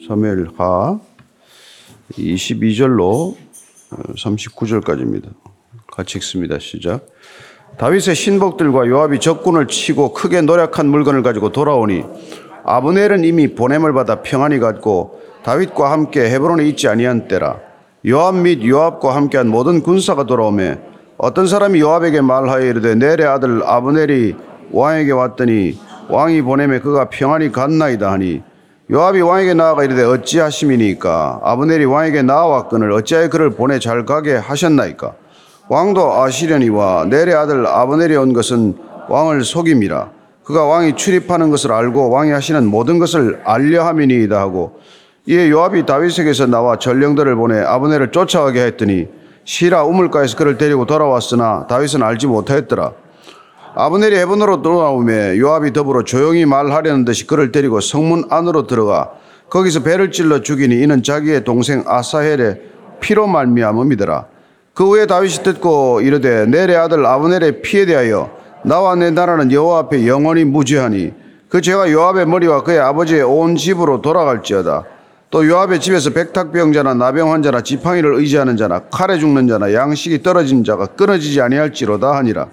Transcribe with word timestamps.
사무엘하 0.00 0.98
22절로 2.12 3.36
39절까지입니다. 4.16 5.28
같이 5.92 6.16
읽습니다. 6.16 6.58
시작. 6.58 7.06
다윗의 7.76 8.14
신복들과 8.14 8.86
요압이 8.86 9.20
적군을 9.20 9.68
치고 9.68 10.14
크게 10.14 10.40
노력한 10.40 10.88
물건을 10.88 11.22
가지고 11.22 11.52
돌아오니 11.52 12.04
아브넬은 12.64 13.24
이미 13.24 13.54
보냄을 13.54 13.92
받아 13.92 14.22
평안히 14.22 14.58
갔고 14.58 15.20
다윗과 15.44 15.92
함께 15.92 16.22
헤브론에 16.30 16.66
있지 16.68 16.88
아니한 16.88 17.28
때라 17.28 17.60
요압 18.06 18.36
및 18.36 18.64
요압과 18.64 19.14
함께한 19.14 19.48
모든 19.48 19.82
군사가 19.82 20.24
돌아오매 20.24 20.78
어떤 21.18 21.46
사람이 21.46 21.80
요압에게 21.80 22.22
말하여 22.22 22.64
이르되 22.64 22.94
내래 22.94 23.24
아들 23.24 23.62
아브넬이 23.62 24.36
왕에게 24.70 25.12
왔더니 25.12 25.78
왕이 26.08 26.42
보내매 26.42 26.80
그가 26.80 27.10
평안히 27.10 27.52
갔나이다 27.52 28.10
하니 28.10 28.42
요압이 28.92 29.22
왕에게 29.22 29.54
나아가 29.54 29.84
이르되 29.84 30.04
어찌하심이니까? 30.04 31.40
아브넬이 31.42 31.86
왕에게 31.86 32.20
나아왔거늘 32.20 32.92
어찌하여 32.92 33.30
그를 33.30 33.48
보내 33.48 33.78
잘 33.78 34.04
가게 34.04 34.34
하셨나이까? 34.34 35.14
왕도 35.70 36.20
아시려니와 36.20 37.06
내래 37.08 37.32
아들 37.32 37.66
아브넬이 37.66 38.14
온 38.16 38.34
것은 38.34 38.76
왕을 39.08 39.44
속임이라. 39.44 40.10
그가 40.44 40.66
왕이 40.66 40.96
출입하는 40.96 41.48
것을 41.48 41.72
알고 41.72 42.10
왕이 42.10 42.32
하시는 42.32 42.66
모든 42.66 42.98
것을 42.98 43.40
알려 43.44 43.86
함이니이다 43.86 44.38
하고 44.38 44.78
이에 45.24 45.48
요압이 45.48 45.86
다윗에게서 45.86 46.46
나와 46.48 46.76
전령들을 46.76 47.34
보내 47.36 47.60
아브넬을 47.60 48.10
쫓아가게 48.10 48.62
했더니 48.62 49.08
시라 49.44 49.84
우물가에서 49.84 50.36
그를 50.36 50.58
데리고 50.58 50.84
돌아왔으나 50.84 51.66
다윗은 51.66 52.02
알지 52.02 52.26
못하였더라 52.26 52.92
아브넬이 53.74 54.16
헤본으로 54.16 54.60
돌아오매 54.60 55.38
요압이 55.38 55.72
더불어 55.72 56.04
조용히 56.04 56.44
말하려는 56.44 57.06
듯이 57.06 57.26
그를 57.26 57.52
데리고 57.52 57.80
성문 57.80 58.24
안으로 58.28 58.66
들어가 58.66 59.12
거기서 59.48 59.82
배를 59.82 60.10
찔러 60.10 60.42
죽이니 60.42 60.82
이는 60.82 61.02
자기의 61.02 61.44
동생 61.44 61.82
아사헬의 61.86 62.60
피로 63.00 63.26
말미암음이더라. 63.26 64.26
그 64.74 64.86
후에 64.86 65.06
다윗이 65.06 65.42
듣고 65.42 66.00
이르되 66.02 66.46
내래 66.46 66.76
아들 66.76 67.04
아브넬의 67.04 67.62
피에 67.62 67.86
대하여 67.86 68.30
나와 68.62 68.94
내 68.94 69.10
나라는 69.10 69.50
여호와 69.50 69.80
앞에 69.80 70.06
영원히 70.06 70.44
무죄하니 70.44 71.12
그 71.48 71.60
죄가 71.60 71.90
요압의 71.90 72.26
머리와 72.26 72.62
그의 72.62 72.78
아버지의 72.78 73.22
온 73.22 73.56
집으로 73.56 74.02
돌아갈지어다. 74.02 74.84
또 75.30 75.48
요압의 75.48 75.80
집에서 75.80 76.10
백탁병자나 76.10 76.94
나병 76.94 77.32
환자나 77.32 77.62
지팡이를 77.62 78.14
의지하는 78.16 78.58
자나 78.58 78.80
칼에 78.90 79.18
죽는 79.18 79.48
자나 79.48 79.72
양식이 79.72 80.22
떨어진 80.22 80.62
자가 80.62 80.86
끊어지지 80.86 81.40
아니할지로다 81.40 82.14
하니라. 82.16 82.48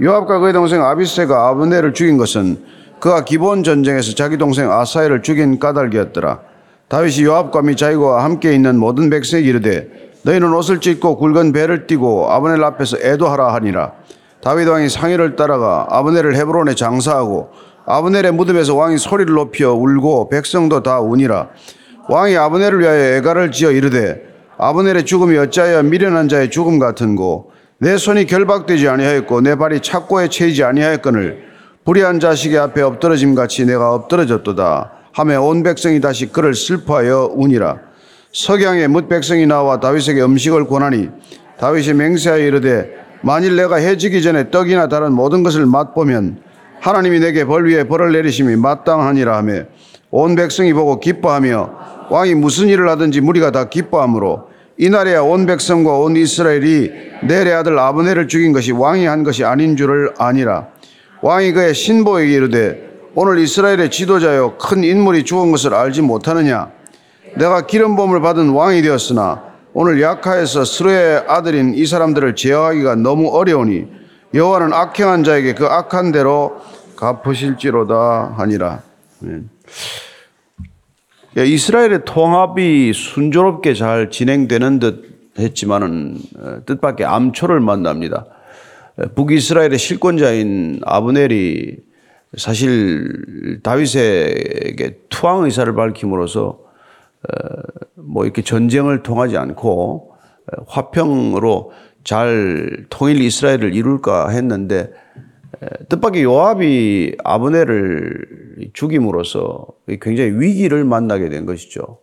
요압과 0.00 0.40
그의 0.40 0.52
동생 0.52 0.84
아비세가 0.84 1.48
아브넬을 1.48 1.94
죽인 1.94 2.18
것은 2.18 2.58
그가 3.00 3.24
기본 3.24 3.62
전쟁에서 3.62 4.14
자기 4.14 4.36
동생 4.36 4.70
아사엘을 4.70 5.22
죽인 5.22 5.58
까닭이었더라. 5.58 6.40
다윗이 6.88 7.24
요압과 7.24 7.62
및 7.62 7.76
자기와 7.76 8.22
함께 8.24 8.54
있는 8.54 8.78
모든 8.78 9.08
백성에게 9.08 9.48
이르되 9.48 9.88
너희는 10.22 10.52
옷을 10.52 10.80
찢고 10.80 11.16
굵은 11.16 11.52
배를 11.52 11.86
띠고 11.86 12.30
아브넬 12.30 12.62
앞에서 12.62 12.98
애도하라 12.98 13.54
하니라. 13.54 13.92
다윗 14.42 14.68
왕이 14.68 14.90
상의를 14.90 15.34
따라가 15.34 15.86
아브넬을 15.90 16.36
헤브론에 16.36 16.74
장사하고 16.74 17.48
아브넬의 17.86 18.32
무덤에서 18.32 18.74
왕이 18.74 18.98
소리를 18.98 19.32
높여 19.34 19.72
울고 19.72 20.28
백성도 20.28 20.82
다 20.82 21.00
우니라. 21.00 21.48
왕이 22.08 22.36
아브넬을 22.36 22.80
위하여 22.80 23.16
애가를 23.16 23.50
지어 23.50 23.70
이르되 23.70 24.22
아브넬의 24.58 25.06
죽음이 25.06 25.38
어찌하여 25.38 25.82
미련한 25.84 26.28
자의 26.28 26.50
죽음 26.50 26.78
같은고 26.78 27.55
내 27.78 27.98
손이 27.98 28.24
결박되지 28.24 28.88
아니하였고 28.88 29.42
내 29.42 29.54
발이 29.54 29.80
착고에 29.80 30.28
채이지 30.28 30.64
아니하였거늘 30.64 31.44
불의한 31.84 32.20
자식의 32.20 32.58
앞에 32.58 32.80
엎드러짐 32.80 33.34
같이 33.34 33.66
내가 33.66 33.92
엎드러졌도다 33.92 34.92
하며 35.12 35.42
온 35.42 35.62
백성이 35.62 36.00
다시 36.00 36.26
그를 36.32 36.54
슬퍼하여 36.54 37.32
우니라. 37.34 37.78
석양에 38.32 38.86
뭇 38.86 39.08
백성이 39.08 39.46
나와 39.46 39.78
다윗에게 39.78 40.22
음식을 40.22 40.66
권하니 40.66 41.10
다윗이 41.58 41.94
맹세하여 41.94 42.46
이르되 42.46 42.90
만일 43.22 43.56
내가 43.56 43.76
해지기 43.76 44.22
전에 44.22 44.50
떡이나 44.50 44.88
다른 44.88 45.12
모든 45.12 45.42
것을 45.42 45.66
맛보면 45.66 46.38
하나님이 46.80 47.20
내게 47.20 47.44
벌 47.44 47.66
위에 47.66 47.84
벌을 47.84 48.12
내리심이 48.12 48.56
마땅하니라 48.56 49.36
하며 49.36 49.64
온 50.10 50.34
백성이 50.34 50.72
보고 50.72 50.98
기뻐하며 50.98 51.70
왕이 52.10 52.34
무슨 52.34 52.68
일을 52.68 52.88
하든지 52.88 53.20
무리가 53.20 53.50
다 53.50 53.68
기뻐하므로 53.68 54.48
이날에야 54.78 55.22
온 55.22 55.46
백성과 55.46 55.98
온 55.98 56.16
이스라엘이 56.16 56.92
내래 57.22 57.52
아들 57.52 57.78
아브넬을 57.78 58.28
죽인 58.28 58.52
것이 58.52 58.72
왕이 58.72 59.06
한 59.06 59.24
것이 59.24 59.44
아닌 59.44 59.76
줄을 59.76 60.12
아니라 60.18 60.68
왕이 61.22 61.52
그의 61.52 61.74
신보에게 61.74 62.32
이르되 62.32 62.86
오늘 63.14 63.38
이스라엘의 63.38 63.90
지도자여 63.90 64.58
큰 64.58 64.84
인물이 64.84 65.24
죽은 65.24 65.50
것을 65.50 65.72
알지 65.74 66.02
못하느냐 66.02 66.70
내가 67.36 67.66
기름 67.66 67.96
부음을 67.96 68.20
받은 68.20 68.50
왕이 68.50 68.82
되었으나 68.82 69.42
오늘 69.72 70.00
약하에서 70.00 70.64
스루의 70.64 71.24
아들인 71.28 71.74
이 71.74 71.84
사람들을 71.84 72.34
제어하기가 72.34 72.96
너무 72.96 73.28
어려우니 73.28 73.86
여호와는 74.32 74.72
악행한 74.72 75.22
자에게 75.22 75.54
그 75.54 75.66
악한 75.66 76.12
대로 76.12 76.60
갚으실지로다 76.96 78.34
하니라. 78.38 78.82
예, 81.38 81.44
이스라엘의 81.44 82.06
통합이 82.06 82.94
순조롭게 82.94 83.74
잘 83.74 84.08
진행되는 84.08 84.78
듯 84.78 85.34
했지만은 85.38 86.16
어, 86.38 86.60
뜻밖의 86.64 87.04
암초를 87.04 87.60
만납니다. 87.60 88.24
어, 88.96 89.02
북이스라엘의 89.14 89.76
실권자인 89.76 90.80
아브넬이 90.82 91.76
사실 92.38 93.60
다윗에게 93.62 95.00
투항 95.10 95.44
의사를 95.44 95.74
밝힘으로써 95.74 96.58
어, 96.58 97.62
뭐 97.96 98.24
이렇게 98.24 98.40
전쟁을 98.40 99.02
통하지 99.02 99.36
않고 99.36 100.14
화평으로 100.68 101.72
잘 102.02 102.86
통일 102.88 103.20
이스라엘을 103.20 103.74
이룰까 103.74 104.30
했는데 104.30 104.90
뜻밖의 105.88 106.24
요압이 106.24 107.16
아브넬을 107.24 108.70
죽임으로써 108.72 109.66
굉장히 110.00 110.32
위기를 110.32 110.84
만나게 110.84 111.28
된 111.28 111.46
것이죠. 111.46 111.98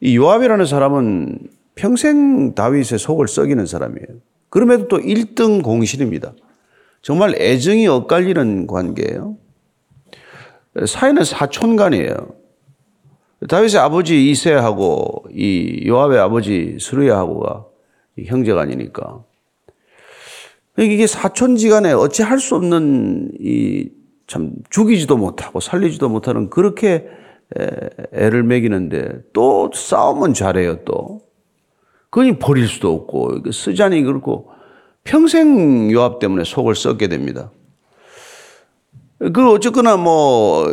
이 0.00 0.16
요압이라는 0.16 0.66
사람은 0.66 1.38
평생 1.74 2.54
다윗의 2.54 2.98
속을 2.98 3.28
썩이는 3.28 3.66
사람이에요. 3.66 4.06
그럼에도 4.48 4.88
또 4.88 4.98
1등 4.98 5.62
공신입니다. 5.62 6.34
정말 7.02 7.34
애정이 7.36 7.86
엇갈리는 7.86 8.66
관계예요. 8.66 9.36
사이는 10.86 11.24
사촌간이에요. 11.24 12.14
다윗의 13.48 13.80
아버지 13.80 14.30
이세하고 14.30 15.26
이 15.32 15.84
요압의 15.86 16.18
아버지 16.18 16.78
스루야하고가 16.80 17.66
형제간이니까. 18.24 19.24
이게 20.78 21.06
사촌지간에 21.06 21.92
어찌 21.92 22.22
할 22.22 22.38
수 22.38 22.56
없는 22.56 23.32
이 23.40 24.04
참 24.26 24.52
죽이지도 24.70 25.16
못하고 25.16 25.60
살리지도 25.60 26.08
못하는 26.08 26.48
그렇게 26.50 27.06
애를 28.12 28.42
먹이는데 28.42 29.22
또 29.32 29.70
싸움은 29.72 30.34
잘해요 30.34 30.84
또. 30.84 31.20
그니 32.10 32.38
버릴 32.38 32.68
수도 32.68 32.92
없고 32.92 33.50
쓰자니 33.52 34.02
그렇고 34.02 34.50
평생 35.02 35.90
요압 35.90 36.20
때문에 36.20 36.44
속을 36.44 36.74
썩게 36.74 37.08
됩니다. 37.08 37.50
그 39.18 39.50
어쨌거나 39.50 39.96
뭐 39.96 40.66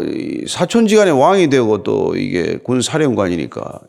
사촌지간의 0.47 1.19
왕이 1.19 1.50
되고 1.50 1.84
또 1.84 2.16
이게 2.16 2.57
군 2.57 2.81
사령관이니까 2.81 3.79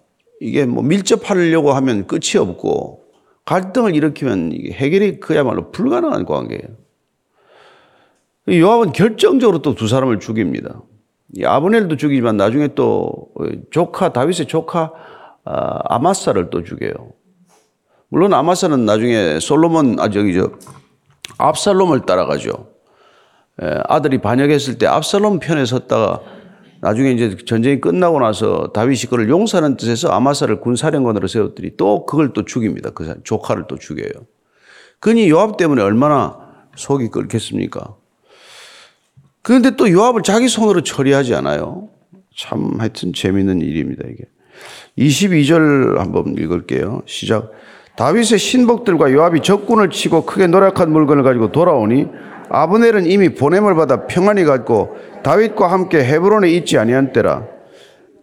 이게 0.41 0.67
뭐 0.67 0.83
밀접하려고 0.83 1.73
하면 1.73 2.07
끝이 2.07 2.37
없고 2.39 3.02
갈등을 3.45 3.95
일으키면 3.97 4.53
해결이 4.73 5.21
그야말로 5.21 5.71
불가능한 5.71 6.25
관계예요. 6.27 6.63
요압은 8.49 8.93
결정적으로 8.93 9.63
또 9.63 9.75
두 9.75 9.89
사람을 9.89 10.19
죽입니다. 10.21 10.83
아브넬도 11.45 11.97
죽이지만 11.97 12.37
나중에 12.37 12.69
또 12.75 13.29
조카 13.71 14.13
다윗의 14.13 14.47
조카 14.47 14.93
아, 15.45 15.79
아마사를 15.85 16.51
또 16.51 16.63
죽여요. 16.63 17.13
물론 18.09 18.35
아마사는 18.35 18.85
나중에 18.85 19.41
솔로몬 19.41 19.99
아 19.99 20.11
저기 20.11 20.35
저 20.35 20.51
압살롬을 21.39 22.03
따라가죠. 22.03 22.69
아들이 23.89 24.19
반역했을 24.19 24.79
때 24.79 24.87
압살롬 24.87 25.39
편에 25.39 25.65
섰다가 25.65 26.21
나중에 26.83 27.13
이제 27.13 27.37
전쟁이 27.47 27.81
끝나고 27.81 28.19
나서 28.19 28.73
다윗이 28.75 29.03
그를 29.09 29.29
용서하는 29.29 29.77
뜻에서 29.77 30.09
아마사를 30.09 30.61
군사령관으로 30.61 31.29
세웠더니 31.29 31.77
또 31.77 32.05
그걸 32.07 32.33
또 32.33 32.45
죽입니다. 32.45 32.91
그 32.91 33.23
조카를 33.23 33.67
또 33.69 33.79
죽여요. 33.79 34.11
그니 34.99 35.31
요압 35.31 35.57
때문에 35.57 35.81
얼마나 35.81 36.37
속이 36.75 37.09
끓겠습니까? 37.11 37.95
그런데 39.43 39.77
또 39.77 39.89
요압을 39.89 40.23
자기 40.23 40.49
손으로 40.49 40.83
처리하지 40.83 41.37
않아요. 41.37 41.89
참 42.37 42.73
하여튼 42.79 43.13
재밌는 43.13 43.61
일입니다, 43.61 44.03
이게. 44.09 44.25
22절 44.99 45.99
한번 45.99 46.35
읽을게요. 46.37 47.03
시작. 47.07 47.53
다윗의 47.97 48.39
신복들과 48.39 49.13
요압이 49.13 49.43
적군을 49.43 49.91
치고 49.91 50.27
크게 50.27 50.49
노력한 50.49 50.91
물건을 50.91 51.23
가지고 51.23 51.53
돌아오니 51.53 52.09
아브넬은 52.49 53.07
이미 53.07 53.31
보냄을 53.31 53.75
받아 53.75 54.07
평안히 54.07 54.45
갔고 54.45 54.97
다윗과 55.23 55.71
함께 55.71 56.05
헤브론에 56.05 56.51
있지 56.51 56.79
아니한 56.79 57.13
때라 57.13 57.47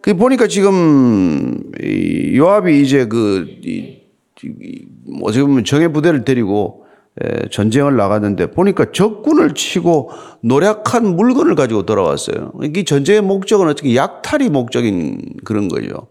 그 0.02 0.14
보니까 0.14 0.46
지금 0.46 1.58
이 1.82 2.36
요압이 2.36 2.80
이제 2.80 3.06
그 3.06 3.46
이, 3.62 3.98
이, 4.42 4.86
어떻게 5.22 5.42
보면 5.42 5.64
정예 5.64 5.88
부대를 5.88 6.24
데리고 6.24 6.86
에, 7.20 7.48
전쟁을 7.50 7.96
나갔는데 7.96 8.52
보니까 8.52 8.92
적군을 8.92 9.54
치고 9.54 10.10
노력한 10.42 11.16
물건을 11.16 11.54
가지고 11.54 11.84
돌아왔어요. 11.84 12.52
이 12.74 12.84
전쟁의 12.84 13.20
목적은 13.20 13.68
어떻게 13.68 13.94
약탈이 13.94 14.48
목적인 14.48 15.34
그런 15.44 15.68
거죠. 15.68 16.08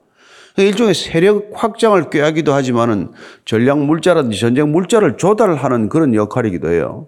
일종의 0.57 0.93
세력 0.93 1.51
확장을 1.53 2.09
꾀하기도 2.09 2.53
하지만은 2.53 3.11
전략 3.45 3.79
물자라든지 3.79 4.39
전쟁 4.39 4.71
물자를 4.71 5.17
조달하는 5.17 5.89
그런 5.89 6.13
역할이기도 6.13 6.69
해요. 6.69 7.07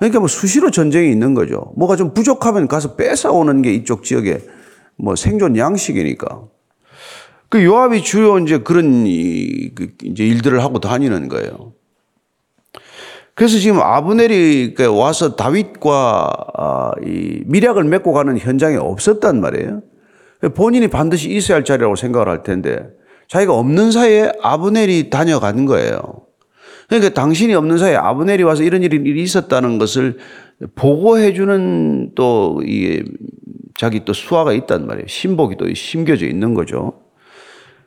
그러니까 0.00 0.18
뭐 0.18 0.28
수시로 0.28 0.70
전쟁이 0.70 1.10
있는 1.10 1.34
거죠. 1.34 1.72
뭐가 1.76 1.94
좀 1.94 2.14
부족하면 2.14 2.68
가서 2.68 2.96
뺏어오는 2.96 3.60
게 3.60 3.72
이쪽 3.74 4.02
지역에 4.02 4.40
뭐 4.96 5.14
생존 5.14 5.56
양식이니까. 5.56 6.44
그 7.50 7.62
요압이 7.62 8.02
주요 8.02 8.38
이제 8.38 8.58
그런 8.58 9.06
이, 9.06 9.70
그 9.74 9.88
이제 10.02 10.24
일들을 10.24 10.62
하고 10.64 10.80
다니는 10.80 11.28
거예요. 11.28 11.74
그래서 13.34 13.58
지금 13.58 13.80
아브넬이 13.80 14.74
그 14.74 14.86
와서 14.86 15.36
다윗과 15.36 16.30
아, 16.56 16.92
이 17.04 17.42
미략을 17.46 17.84
맺고 17.84 18.12
가는 18.12 18.38
현장에 18.38 18.76
없었단 18.76 19.40
말이에요. 19.40 19.82
본인이 20.54 20.88
반드시 20.88 21.30
있어야 21.30 21.56
할 21.56 21.64
자리라고 21.64 21.96
생각을 21.96 22.28
할 22.28 22.42
텐데 22.42 22.88
자기가 23.28 23.54
없는 23.54 23.90
사이에 23.90 24.32
아브넬이 24.40 25.10
다녀간 25.10 25.66
거예요. 25.66 26.29
그러니까 26.90 27.14
당신이 27.14 27.54
없는 27.54 27.78
사이에 27.78 27.94
아브넬이 27.94 28.42
와서 28.42 28.64
이런 28.64 28.82
일이 28.82 29.22
있었다는 29.22 29.78
것을 29.78 30.18
보고해주는 30.74 32.12
또이 32.16 33.04
자기 33.78 34.04
또 34.04 34.12
수화가 34.12 34.52
있단 34.52 34.88
말이에요. 34.88 35.06
신복이 35.06 35.56
또 35.56 35.72
심겨져 35.72 36.26
있는 36.26 36.52
거죠. 36.52 36.94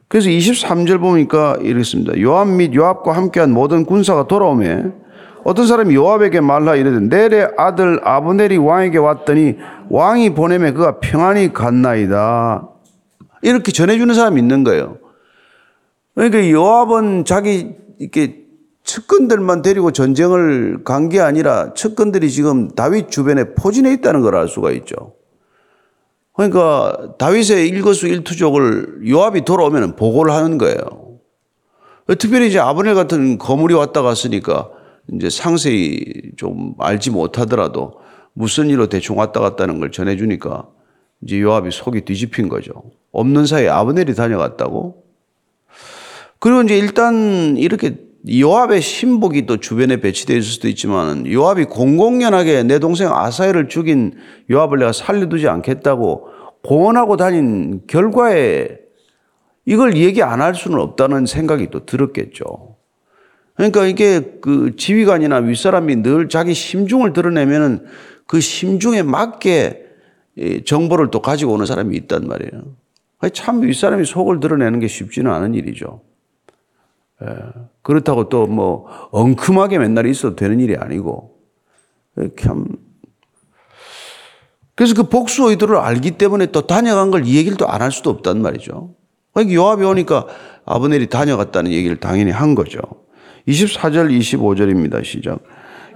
그래서 0.07 0.29
23절 0.29 1.01
보니까 1.01 1.57
이렇습니다. 1.61 2.17
요압 2.17 2.47
및 2.47 2.73
요압과 2.73 3.11
함께한 3.11 3.51
모든 3.51 3.85
군사가 3.85 4.27
돌아오매 4.27 4.85
어떤 5.43 5.67
사람이 5.67 5.93
요압에게 5.93 6.39
말라 6.39 6.75
이르되 6.75 7.01
내래 7.01 7.45
아들 7.57 7.99
아브넬이 8.07 8.55
왕에게 8.55 8.99
왔더니 8.99 9.57
왕이 9.89 10.33
보내매 10.33 10.71
그가 10.71 10.99
평안히 11.01 11.51
갔나이다. 11.51 12.69
이렇게 13.41 13.73
전해주는 13.73 14.15
사람이 14.15 14.39
있는 14.39 14.63
거예요. 14.63 14.97
그러니까 16.15 16.49
요압은 16.49 17.25
자기 17.25 17.71
이렇게 17.99 18.42
측근들만 18.83 19.61
데리고 19.61 19.91
전쟁을 19.91 20.83
간 20.83 21.09
게 21.09 21.19
아니라 21.19 21.73
측근들이 21.73 22.29
지금 22.31 22.69
다윗 22.71 23.09
주변에 23.09 23.53
포진해 23.55 23.93
있다는 23.93 24.21
걸 24.21 24.35
알 24.35 24.47
수가 24.47 24.71
있죠. 24.71 25.13
그러니까 26.33 27.13
다윗의 27.19 27.69
일거수 27.69 28.07
일투족을 28.07 29.07
요압이 29.07 29.45
돌아오면 29.45 29.95
보고를 29.95 30.33
하는 30.33 30.57
거예요. 30.57 30.77
특별히 32.19 32.47
이제 32.47 32.59
아브넬 32.59 32.95
같은 32.95 33.37
거물이 33.37 33.73
왔다 33.75 34.01
갔으니까 34.01 34.69
이제 35.13 35.29
상세히 35.29 36.03
좀 36.35 36.73
알지 36.79 37.11
못하더라도 37.11 37.99
무슨 38.33 38.69
일로 38.69 38.87
대충 38.87 39.17
왔다 39.17 39.39
갔다는 39.39 39.79
걸 39.79 39.91
전해주니까 39.91 40.67
이제 41.21 41.39
요압이 41.39 41.69
속이 41.71 42.01
뒤집힌 42.01 42.49
거죠. 42.49 42.71
없는 43.11 43.45
사이에 43.45 43.69
아브넬이 43.69 44.15
다녀갔다고? 44.15 45.03
그리고 46.39 46.61
이제 46.63 46.77
일단 46.77 47.55
이렇게 47.57 47.97
요압의 48.29 48.81
신복이 48.81 49.45
또 49.45 49.57
주변에 49.57 49.97
배치되어 49.97 50.37
있을 50.37 50.49
수도 50.49 50.67
있지만 50.69 51.29
요압이 51.29 51.65
공공연하게 51.65 52.63
내 52.63 52.79
동생 52.79 53.11
아사엘을 53.11 53.67
죽인 53.67 54.13
요압을 54.49 54.79
내가 54.79 54.93
살려두지 54.93 55.47
않겠다고 55.49 56.27
고언하고 56.63 57.17
다닌 57.17 57.81
결과에 57.87 58.77
이걸 59.65 59.97
얘기 59.97 60.23
안 60.23 60.41
할 60.41 60.55
수는 60.55 60.79
없다는 60.79 61.25
생각이 61.25 61.69
또 61.69 61.85
들었겠죠. 61.85 62.77
그러니까 63.55 63.85
이게 63.85 64.21
그 64.41 64.75
지휘관이나 64.77 65.37
윗사람이 65.37 65.97
늘 65.97 66.29
자기 66.29 66.53
심중을 66.53 67.13
드러내면은 67.13 67.85
그 68.25 68.39
심중에 68.39 69.03
맞게 69.03 69.83
정보를 70.65 71.11
또 71.11 71.21
가지고 71.21 71.53
오는 71.53 71.65
사람이 71.65 71.95
있단 71.97 72.27
말이에요. 72.27 72.63
참 73.33 73.61
윗사람이 73.61 74.05
속을 74.05 74.39
드러내는 74.39 74.79
게 74.79 74.87
쉽지는 74.87 75.31
않은 75.31 75.53
일이죠. 75.53 76.01
예. 77.23 77.27
그렇다고 77.81 78.29
또 78.29 78.45
뭐 78.47 78.85
엉큼하게 79.11 79.77
맨날 79.79 80.05
있어도 80.07 80.35
되는 80.35 80.59
일이 80.59 80.75
아니고 80.75 81.31
참 82.39 82.65
그래서 84.75 84.93
그 84.95 85.03
복수 85.03 85.49
의도를 85.49 85.77
알기 85.77 86.11
때문에 86.11 86.47
또 86.47 86.65
다녀간 86.67 87.11
걸 87.11 87.23
이 87.25 87.37
얘기를 87.37 87.57
또 87.57 87.65
안 87.67 87.81
할 87.81 87.91
수도 87.91 88.09
없단 88.09 88.41
말이죠. 88.41 88.93
그러니까 89.33 89.53
요압이 89.55 89.83
오니까 89.83 90.27
아브넬이 90.65 91.07
다녀갔다는 91.09 91.71
얘기를 91.71 91.97
당연히 91.99 92.31
한 92.31 92.55
거죠. 92.55 92.79
24절 93.47 94.09
25절입니다. 94.17 95.03
시작. 95.03 95.39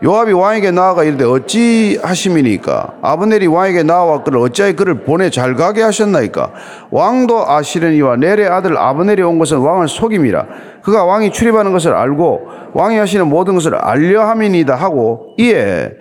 요압이 0.03 0.31
왕에게 0.31 0.69
나아가 0.71 1.03
이르되 1.03 1.25
어찌 1.25 1.99
하심이니까? 2.03 2.97
아브넬이 3.01 3.47
왕에게 3.47 3.81
나와 3.81 4.23
그를 4.23 4.39
어찌하여 4.39 4.73
그를 4.75 5.03
보내 5.03 5.31
잘 5.31 5.55
가게 5.55 5.81
하셨나이까? 5.81 6.51
왕도 6.91 7.49
아시려니와 7.49 8.17
넬의 8.17 8.47
아들 8.47 8.77
아브넬이 8.77 9.23
온 9.23 9.39
것은 9.39 9.57
왕을 9.57 9.87
속임이라. 9.87 10.45
그가 10.83 11.03
왕이 11.03 11.31
출입하는 11.31 11.71
것을 11.71 11.93
알고 11.93 12.47
왕이 12.73 12.97
하시는 12.97 13.27
모든 13.27 13.55
것을 13.55 13.73
알려 13.73 14.23
함이니다 14.27 14.75
하고 14.75 15.33
이에 15.37 15.91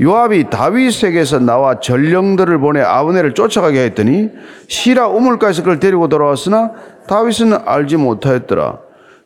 요압이 0.00 0.48
다윗에게서 0.48 1.40
나와 1.40 1.78
전령들을 1.78 2.58
보내 2.58 2.80
아브넬을 2.80 3.34
쫓아가게 3.34 3.84
했더니 3.84 4.30
시라 4.66 5.08
우물가에서 5.08 5.62
그를 5.62 5.78
데리고 5.78 6.08
돌아왔으나 6.08 6.72
다윗은 7.06 7.52
알지 7.66 7.98
못하였더라 7.98 8.78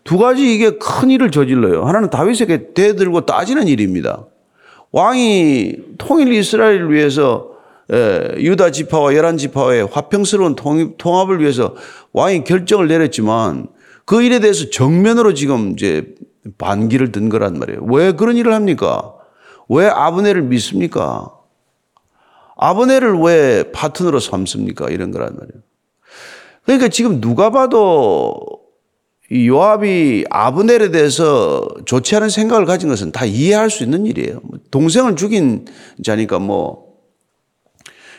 두 0.07 0.19
가지 0.19 0.55
이게 0.55 0.79
큰 0.79 1.11
일을 1.11 1.31
저질러요. 1.31 1.85
하나는 1.85 2.09
다윗에게 2.11 2.73
대들고 2.73 3.27
따지는 3.27 3.69
일입니다. 3.69 4.25
왕이 4.93 5.77
통일 5.99 6.33
이스라엘을 6.33 6.93
위해서 6.93 7.51
유다 7.91 8.71
지파와 8.71 9.15
열한 9.15 9.37
지파의 9.37 9.89
화평스러운 9.93 10.57
통합을 10.97 11.41
위해서 11.41 11.75
왕이 12.13 12.45
결정을 12.45 12.89
내렸지만 12.89 13.67
그 14.05 14.23
일에 14.23 14.39
대해서 14.39 14.71
정면으로 14.71 15.35
지금 15.35 15.73
이제 15.73 16.15
반기를 16.59 17.11
든 17.11 17.29
거란 17.29 17.59
말이에요. 17.59 17.81
왜 17.85 18.13
그런 18.13 18.37
일을 18.37 18.55
합니까? 18.55 19.13
왜 19.69 19.87
아브네를 19.87 20.43
믿습니까? 20.43 21.33
아브네를 22.57 23.19
왜 23.19 23.65
파트너로 23.73 24.21
삼습니까? 24.21 24.89
이런 24.91 25.11
거란 25.11 25.35
말이에요. 25.35 25.63
그러니까 26.65 26.89
지금 26.89 27.21
누가 27.21 27.51
봐도 27.51 28.41
이 29.31 29.49
요압이 29.49 30.27
아브넬에 30.31 30.91
대해서 30.91 31.67
좋지 31.85 32.15
않은 32.17 32.29
생각을 32.29 32.65
가진 32.65 32.89
것은 32.89 33.11
다 33.13 33.25
이해할 33.25 33.71
수 33.71 33.83
있는 33.83 34.07
일이에요. 34.07 34.41
뭐 34.43 34.59
동생을 34.71 35.17
죽인 35.17 35.65
자니까 36.03 36.39
뭐 36.39 36.87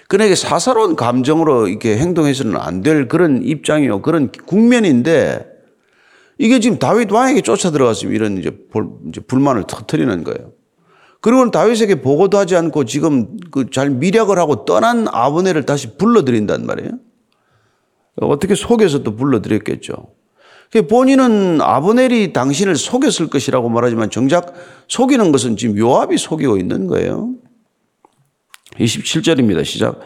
그에게 0.10 0.36
사사로운 0.36 0.96
감정으로 0.96 1.68
이렇게 1.68 1.98
행동해서는 1.98 2.58
안 2.58 2.82
될 2.82 3.08
그런 3.08 3.42
입장이요. 3.44 4.02
그런 4.02 4.32
국면인데 4.32 5.46
이게 6.38 6.60
지금 6.60 6.78
다윗 6.78 7.12
왕에게 7.12 7.42
쫓아 7.42 7.72
들어갔으면 7.72 8.14
이런 8.14 8.38
이제, 8.38 8.52
불만을 9.28 9.64
터트리는 9.68 10.24
거예요. 10.24 10.52
그리고 11.20 11.50
다윗에게 11.50 12.02
보고도 12.02 12.38
하지 12.38 12.56
않고 12.56 12.86
지금 12.86 13.38
그 13.50 13.70
잘 13.72 13.90
미략을 13.90 14.38
하고 14.38 14.66
떠난 14.66 15.08
아브넬을 15.10 15.66
다시 15.66 15.98
불러들인단 15.98 16.66
말이에요. 16.66 16.92
어떻게 18.22 18.56
속여서 18.56 19.04
또 19.04 19.16
불러들였겠죠. 19.16 19.94
그 20.72 20.86
본인은 20.86 21.62
아브넬이 21.62 22.34
당신을 22.34 22.76
속였을 22.76 23.30
것이라고 23.30 23.70
말하지만 23.70 24.10
정작 24.10 24.54
속이는 24.88 25.32
것은 25.32 25.56
지금 25.56 25.78
요압이 25.78 26.18
속이고 26.18 26.58
있는 26.58 26.88
거예요. 26.88 27.30
27절입니다. 28.78 29.64
시작. 29.64 30.00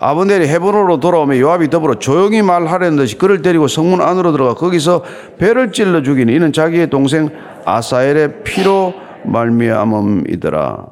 아브넬이 0.00 0.46
헤브론으로 0.46 1.00
돌아오며 1.00 1.38
요압이 1.38 1.70
더불어 1.70 1.98
조용히 1.98 2.42
말하려는 2.42 2.96
듯이 2.96 3.16
그를 3.16 3.42
데리고 3.42 3.66
성문 3.66 4.00
안으로 4.00 4.32
들어가 4.32 4.54
거기서 4.54 5.02
배를 5.38 5.72
찔러 5.72 6.02
죽이니 6.02 6.32
이는 6.34 6.52
자기의 6.52 6.90
동생 6.90 7.30
아사엘의 7.64 8.44
피로 8.44 8.94
말미암음이더라. 9.24 10.87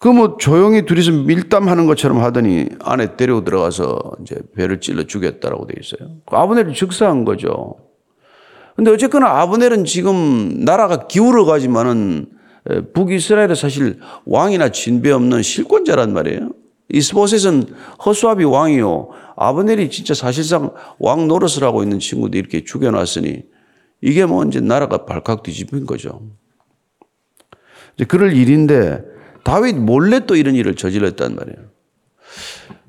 그 0.00 0.08
뭐 0.08 0.38
조용히 0.38 0.86
둘이서 0.86 1.12
밀담하는 1.12 1.86
것처럼 1.86 2.20
하더니 2.20 2.66
안에 2.80 3.16
데리고 3.16 3.44
들어가서 3.44 3.98
이제 4.22 4.34
배를 4.56 4.80
찔러 4.80 5.04
죽였다라고 5.04 5.66
돼 5.66 5.74
있어요. 5.78 6.16
그 6.24 6.36
아브넬이 6.36 6.74
즉사한 6.74 7.26
거죠. 7.26 7.76
근데 8.76 8.90
어쨌거나 8.90 9.40
아브넬은 9.42 9.84
지금 9.84 10.64
나라가 10.64 11.06
기울어 11.06 11.44
가지만은 11.44 12.30
북이스라엘은 12.94 13.54
사실 13.54 14.00
왕이나 14.24 14.70
진배 14.70 15.10
없는 15.10 15.42
실권자란 15.42 16.14
말이에요. 16.14 16.50
이스보셋은 16.88 17.66
허수아비 18.04 18.44
왕이요. 18.44 19.10
아브넬이 19.36 19.90
진짜 19.90 20.14
사실상 20.14 20.72
왕 20.98 21.28
노릇을 21.28 21.62
하고 21.62 21.82
있는 21.82 21.98
친구도 21.98 22.38
이렇게 22.38 22.64
죽여놨으니 22.64 23.42
이게 24.00 24.24
뭐 24.24 24.44
이제 24.44 24.60
나라가 24.60 25.04
발칵 25.04 25.42
뒤집힌 25.42 25.84
거죠. 25.84 26.22
이제 27.96 28.06
그럴 28.06 28.32
일인데 28.34 29.09
다윗 29.44 29.76
몰래 29.76 30.26
또 30.26 30.36
이런 30.36 30.54
일을 30.54 30.74
저질렀단 30.76 31.34
말이에요. 31.34 31.58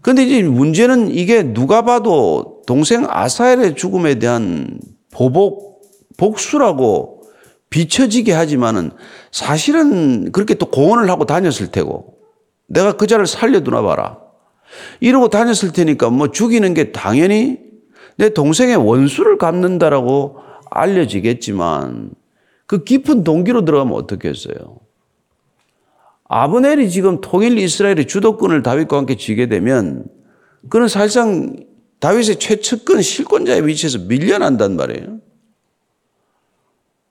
근데 0.02 0.24
이제 0.24 0.44
문제는 0.44 1.12
이게 1.12 1.44
누가 1.54 1.84
봐도 1.84 2.62
동생 2.66 3.06
아사엘의 3.08 3.76
죽음에 3.76 4.16
대한 4.16 4.80
보복, 5.12 5.82
복수라고 6.18 7.22
비춰지게 7.70 8.34
하지만은 8.34 8.92
사실은 9.32 10.32
그렇게 10.32 10.56
또 10.56 10.66
공언을 10.68 11.10
하고 11.10 11.26
다녔을 11.26 11.72
테고 11.72 12.16
내가 12.68 12.98
그 12.98 13.08
자를 13.08 13.28
살려두나 13.28 13.82
봐라. 13.82 14.20
이러고 15.00 15.30
다녔을 15.30 15.74
테니까 15.74 16.10
뭐 16.10 16.32
죽이는 16.32 16.74
게 16.74 16.92
당연히 16.92 17.60
내 18.18 18.30
동생의 18.30 18.78
원수를 18.78 19.38
갚는다라고 19.38 20.38
알려지겠지만 20.70 22.12
그 22.66 22.84
깊은 22.84 23.24
동기로 23.24 23.66
들어가면 23.66 23.94
어떻겠어요? 23.94 24.81
아브넬이 26.34 26.90
지금 26.90 27.20
통일 27.20 27.58
이스라엘의 27.58 28.08
주도권을 28.08 28.64
다윗과 28.64 28.96
함께 28.96 29.16
쥐게 29.16 29.48
되면 29.48 30.06
그는 30.70 30.88
사실상 30.88 31.58
다윗의 32.00 32.38
최측근 32.40 33.02
실권자의 33.02 33.68
위치에서 33.68 34.00
밀려난단 34.08 34.78
말이에요. 34.78 35.20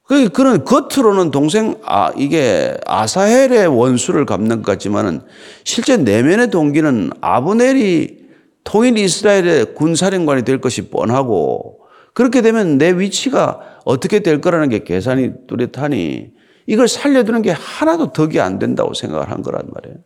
그, 0.04 0.30
그는 0.30 0.64
겉으로는 0.64 1.30
동생, 1.30 1.76
아, 1.84 2.10
이게 2.16 2.78
아사헬의 2.86 3.66
원수를 3.66 4.24
갚는 4.24 4.62
것 4.62 4.64
같지만은 4.64 5.20
실제 5.64 5.98
내면의 5.98 6.50
동기는 6.50 7.10
아브넬이 7.20 8.20
통일 8.64 8.96
이스라엘의 8.96 9.74
군사령관이 9.74 10.44
될 10.44 10.62
것이 10.62 10.88
뻔하고 10.88 11.80
그렇게 12.14 12.40
되면 12.40 12.78
내 12.78 12.98
위치가 12.98 13.60
어떻게 13.84 14.20
될 14.20 14.40
거라는 14.40 14.70
게 14.70 14.82
계산이 14.82 15.46
뚜렷하니 15.46 16.39
이걸 16.66 16.88
살려두는 16.88 17.42
게 17.42 17.50
하나도 17.50 18.12
덕이 18.12 18.40
안 18.40 18.58
된다고 18.58 18.94
생각을 18.94 19.30
한 19.30 19.42
거란 19.42 19.68
말이에요. 19.72 19.98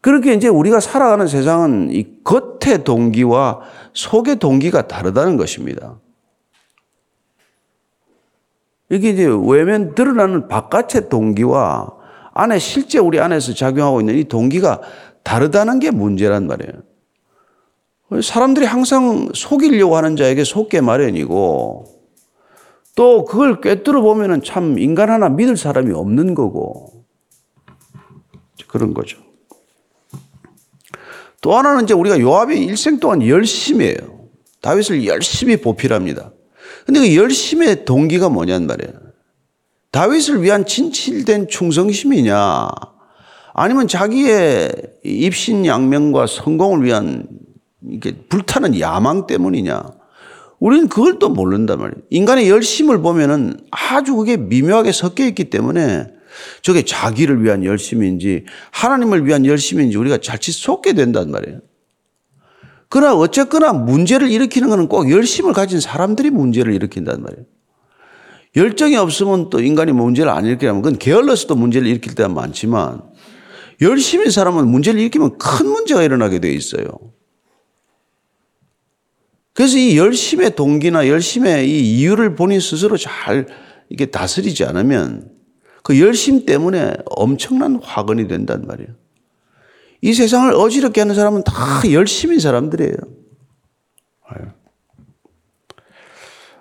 그렇게 0.00 0.32
이제 0.32 0.48
우리가 0.48 0.80
살아가는 0.80 1.26
세상은 1.26 1.90
이 1.90 2.22
겉의 2.24 2.84
동기와 2.84 3.60
속의 3.92 4.36
동기가 4.36 4.88
다르다는 4.88 5.36
것입니다. 5.36 5.98
이게 8.88 9.10
이제 9.10 9.26
외면 9.26 9.94
드러나는 9.94 10.48
바깥의 10.48 11.08
동기와 11.08 11.92
안에 12.32 12.58
실제 12.58 12.98
우리 12.98 13.20
안에서 13.20 13.54
작용하고 13.54 14.00
있는 14.00 14.16
이 14.16 14.24
동기가 14.24 14.80
다르다는 15.22 15.78
게 15.78 15.90
문제란 15.90 16.46
말이에요. 16.46 16.72
사람들이 18.22 18.66
항상 18.66 19.28
속이려고 19.34 19.96
하는 19.96 20.16
자에게 20.16 20.42
속게 20.42 20.80
마련이고 20.80 21.99
또 22.96 23.24
그걸 23.24 23.60
꿰뚫어 23.60 24.00
보면은 24.00 24.42
참 24.42 24.78
인간 24.78 25.10
하나 25.10 25.28
믿을 25.28 25.56
사람이 25.56 25.92
없는 25.92 26.34
거고 26.34 27.04
그런 28.66 28.94
거죠. 28.94 29.18
또 31.40 31.56
하나는 31.56 31.84
이제 31.84 31.94
우리가 31.94 32.20
요압이 32.20 32.58
일생 32.58 33.00
동안 33.00 33.26
열심히 33.26 33.86
해요. 33.86 34.28
다윗을 34.60 35.06
열심히 35.06 35.56
보필합니다. 35.56 36.32
근데 36.84 37.00
그 37.00 37.16
열심의 37.16 37.84
동기가 37.84 38.28
뭐냔 38.28 38.66
말이에요. 38.66 38.92
다윗을 39.90 40.42
위한 40.42 40.66
진실된 40.66 41.48
충성심이냐 41.48 42.68
아니면 43.54 43.88
자기의 43.88 44.72
입신양명과 45.02 46.26
성공을 46.26 46.84
위한 46.84 47.26
이게 47.88 48.12
불타는 48.28 48.78
야망 48.78 49.26
때문이냐 49.26 49.99
우리는 50.60 50.88
그걸 50.88 51.18
또 51.18 51.30
모른단 51.30 51.78
말이에요. 51.78 52.02
인간의 52.10 52.48
열심을 52.48 53.00
보면은 53.00 53.58
아주 53.70 54.14
그게 54.14 54.36
미묘하게 54.36 54.92
섞여 54.92 55.24
있기 55.24 55.44
때문에 55.44 56.06
저게 56.62 56.82
자기를 56.82 57.42
위한 57.42 57.64
열심인지 57.64 58.44
하나님을 58.70 59.26
위한 59.26 59.46
열심인지 59.46 59.96
우리가 59.96 60.18
자칫 60.18 60.52
속게 60.52 60.92
된단 60.92 61.30
말이에요. 61.30 61.60
그러나 62.88 63.14
어쨌거나 63.14 63.72
문제를 63.72 64.30
일으키는 64.30 64.68
것은 64.68 64.88
꼭 64.88 65.10
열심을 65.10 65.54
가진 65.54 65.80
사람들이 65.80 66.30
문제를 66.30 66.74
일으킨단 66.74 67.22
말이에요. 67.22 67.46
열정이 68.56 68.96
없으면 68.96 69.48
또 69.48 69.60
인간이 69.60 69.92
문제를 69.92 70.30
안 70.30 70.44
일으키면 70.44 70.82
그건 70.82 70.98
게을러서도 70.98 71.54
문제를 71.54 71.86
일으킬 71.86 72.14
때가 72.14 72.28
많지만 72.28 73.00
열심인 73.80 74.30
사람은 74.30 74.68
문제를 74.68 75.00
일으키면 75.00 75.38
큰 75.38 75.68
문제가 75.68 76.02
일어나게 76.02 76.40
돼 76.40 76.52
있어요. 76.52 76.84
그래서 79.52 79.76
이 79.76 79.98
열심의 79.98 80.54
동기나 80.54 81.08
열심의 81.08 81.68
이 81.68 81.98
이유를 81.98 82.34
본인 82.36 82.60
스스로 82.60 82.96
잘 82.96 83.46
이게 83.88 84.06
다스리지 84.06 84.64
않으면 84.64 85.30
그 85.82 86.00
열심 86.00 86.46
때문에 86.46 86.94
엄청난 87.06 87.76
화근이 87.76 88.28
된단 88.28 88.66
말이에요. 88.66 88.90
이 90.02 90.14
세상을 90.14 90.52
어지럽게 90.54 91.00
하는 91.00 91.14
사람은 91.14 91.44
다 91.44 91.52
열심인 91.92 92.38
사람들이에요. 92.38 92.96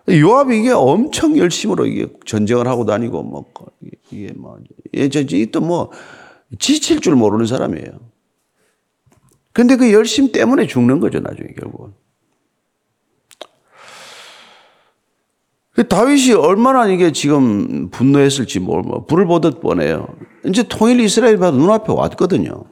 요압이 0.10 0.60
이게 0.60 0.72
엄청 0.72 1.38
열심으로 1.38 1.86
이게 1.86 2.08
전쟁을 2.26 2.68
하고 2.68 2.86
다니고 2.86 3.24
뭐 3.24 3.46
이게 4.12 4.34
뭐 4.36 4.58
예전지 4.94 5.52
또뭐 5.52 5.92
지칠 6.58 7.00
줄 7.00 7.16
모르는 7.16 7.46
사람이에요. 7.46 8.00
근데 9.54 9.76
그 9.76 9.92
열심 9.94 10.32
때문에 10.32 10.66
죽는 10.68 11.00
거죠, 11.00 11.20
나중에 11.20 11.50
결국은. 11.50 11.94
다윗이 15.84 16.34
얼마나 16.34 16.88
이게 16.88 17.12
지금 17.12 17.90
분노했을지 17.90 18.60
뭐, 18.60 18.82
뭐 18.82 19.06
불을 19.06 19.26
보듯 19.26 19.62
뻔해요. 19.62 20.08
이제 20.46 20.64
통일 20.64 21.00
이스라엘 21.00 21.38
바로 21.38 21.58
눈앞에 21.58 21.92
왔거든요. 21.94 22.64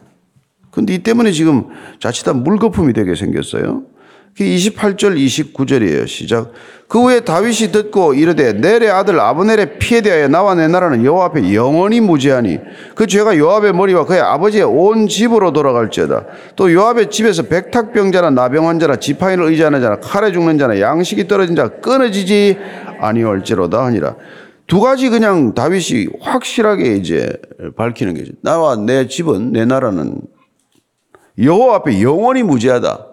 근데 0.71 0.93
이 0.93 0.99
때문에 0.99 1.31
지금 1.31 1.65
자칫한 1.99 2.43
물거품이 2.43 2.93
되게 2.93 3.15
생겼어요. 3.15 3.83
28절 4.45 5.17
29절이에요. 5.17 6.07
시작. 6.07 6.51
그 6.87 7.01
후에 7.01 7.19
다윗이 7.19 7.71
듣고 7.73 8.13
이르되 8.13 8.53
넬의 8.53 8.89
아들 8.89 9.19
아브넬의 9.19 9.77
피에 9.77 9.99
대하여 9.99 10.29
나와 10.29 10.55
내 10.55 10.67
나라는 10.67 11.03
여호와 11.03 11.25
앞에 11.25 11.53
영원히 11.53 11.99
무죄하니 11.99 12.59
그 12.95 13.07
죄가 13.07 13.37
요압의 13.37 13.73
머리와 13.73 14.05
그의 14.05 14.21
아버지의 14.21 14.63
온 14.63 15.07
집으로 15.07 15.51
돌아갈지어다. 15.51 16.25
또 16.55 16.71
요압의 16.71 17.09
집에서 17.09 17.43
백탁병자나 17.43 18.29
나병환자나 18.29 18.97
지파인을 18.97 19.45
의지하는 19.45 19.81
자나 19.81 19.99
칼에 19.99 20.31
죽는 20.31 20.57
자나 20.57 20.79
양식이 20.79 21.27
떨어진 21.27 21.55
자 21.55 21.67
끊어지지 21.67 22.57
아니올지로다 23.01 23.83
하니라. 23.83 24.15
두 24.65 24.79
가지 24.79 25.09
그냥 25.09 25.53
다윗이 25.53 26.07
확실하게 26.21 26.95
이제 26.95 27.33
밝히는 27.75 28.13
게죠. 28.13 28.31
나와 28.41 28.75
내 28.77 29.07
집은 29.07 29.51
내 29.51 29.65
나라는 29.65 30.21
여호와 31.41 31.77
앞에 31.77 32.01
영원히 32.01 32.43
무죄하다. 32.43 33.06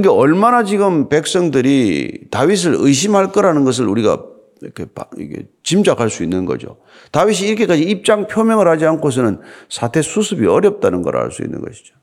그러니까 0.00 0.12
얼마나 0.12 0.62
지금 0.62 1.08
백성들이 1.08 2.28
다윗을 2.30 2.76
의심할 2.78 3.32
거라는 3.32 3.64
것을 3.64 3.88
우리가 3.88 4.22
이렇게 4.60 4.86
짐작할 5.62 6.10
수 6.10 6.22
있는 6.22 6.44
거죠. 6.44 6.76
다윗이 7.12 7.48
이렇게까지 7.48 7.82
입장 7.82 8.26
표명을 8.26 8.68
하지 8.68 8.84
않고서는 8.84 9.40
사태 9.70 10.02
수습이 10.02 10.46
어렵다는 10.46 11.02
걸 11.02 11.16
알 11.16 11.30
수 11.30 11.42
있는 11.42 11.62
것이죠. 11.62 11.94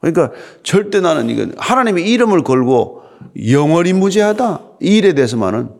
그러니까 0.00 0.32
절대 0.62 1.00
나는 1.00 1.30
이건 1.30 1.54
하나님의 1.56 2.10
이름을 2.10 2.42
걸고 2.42 3.02
영원히 3.48 3.94
무죄하다 3.94 4.60
이 4.82 4.98
일에 4.98 5.14
대해서만은 5.14 5.70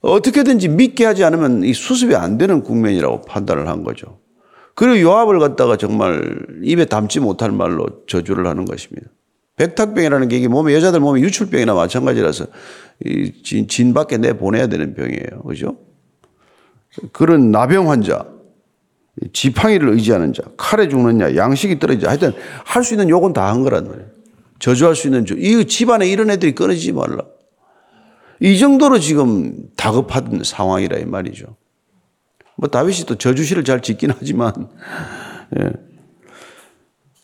어떻게든지 0.00 0.68
믿게 0.68 1.04
하지 1.04 1.24
않으면 1.24 1.64
이 1.64 1.74
수습이 1.74 2.14
안 2.14 2.38
되는 2.38 2.62
국면이라고 2.62 3.22
판단을 3.22 3.68
한 3.68 3.82
거죠. 3.82 4.20
그리고 4.74 5.00
요압을 5.00 5.38
갖다가 5.38 5.76
정말 5.76 6.46
입에 6.62 6.86
담지 6.86 7.20
못할 7.20 7.52
말로 7.52 7.86
저주를 8.06 8.46
하는 8.46 8.64
것입니다. 8.64 9.08
백탁병이라는 9.56 10.28
게 10.28 10.36
이게 10.38 10.48
몸에 10.48 10.74
여자들 10.74 11.00
몸에 11.00 11.20
유출병이나 11.20 11.74
마찬가지라서 11.74 12.46
진, 13.44 13.68
진 13.68 13.94
밖에 13.94 14.16
내 14.18 14.32
보내야 14.32 14.66
되는 14.66 14.94
병이에요. 14.94 15.42
그죠? 15.46 15.76
그런 17.12 17.50
나병 17.50 17.90
환자, 17.90 18.26
지팡이를 19.32 19.90
의지하는 19.90 20.32
자, 20.32 20.42
칼에 20.56 20.88
죽느냐, 20.88 21.36
양식이 21.36 21.78
떨어지자. 21.78 22.08
하여튼 22.08 22.32
할 22.64 22.82
수 22.82 22.94
있는 22.94 23.08
욕은 23.08 23.32
다 23.32 23.50
한 23.50 23.62
거란 23.62 23.86
말이에요. 23.86 24.08
저주할 24.58 24.94
수 24.96 25.06
있는 25.08 25.24
주. 25.24 25.34
이 25.38 25.64
집안에 25.66 26.08
이런 26.08 26.30
애들이 26.30 26.54
끊어지지 26.54 26.92
말라. 26.92 27.18
이 28.40 28.58
정도로 28.58 28.98
지금 28.98 29.54
다급한 29.76 30.42
상황이라 30.44 30.98
이 30.98 31.04
말이죠. 31.04 31.56
뭐 32.56 32.68
다윗이 32.68 33.04
또 33.06 33.16
저주시를 33.16 33.64
잘 33.64 33.80
짓긴 33.82 34.12
하지만, 34.16 34.52
예. 35.58 35.70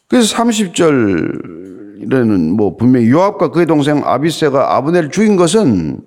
그래서 0.08 0.37
30절 0.37 1.79
에는 2.02 2.57
뭐 2.57 2.76
분명히 2.76 3.11
요압과 3.11 3.50
그의 3.50 3.66
동생 3.66 4.02
아비세가 4.04 4.76
아브넬을 4.76 5.11
죽인 5.11 5.37
것은, 5.37 6.00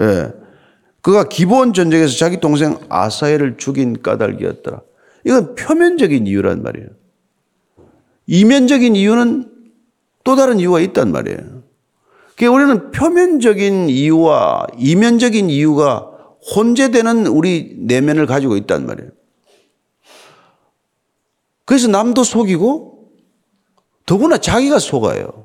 예. 0.00 0.32
그가 1.00 1.24
기본 1.24 1.72
전쟁에서 1.72 2.16
자기 2.16 2.40
동생 2.40 2.76
아사엘을 2.88 3.56
죽인 3.56 4.02
까닭이었더라. 4.02 4.82
이건 5.24 5.54
표면적인 5.54 6.26
이유란 6.26 6.62
말이에요. 6.62 6.88
이면적인 8.26 8.96
이유는 8.96 9.50
또 10.24 10.36
다른 10.36 10.60
이유가 10.60 10.80
있단 10.80 11.12
말이에요. 11.12 11.38
그러니까 12.36 12.54
우리는 12.54 12.90
표면적인 12.90 13.88
이유와 13.88 14.66
이면적인 14.76 15.50
이유가 15.50 16.10
혼재되는 16.54 17.26
우리 17.26 17.74
내면을 17.78 18.26
가지고 18.26 18.56
있단 18.56 18.86
말이에요. 18.86 19.10
그래서 21.64 21.88
남도 21.88 22.24
속이고 22.24 22.97
더구나 24.08 24.38
자기가 24.38 24.78
속아요. 24.78 25.44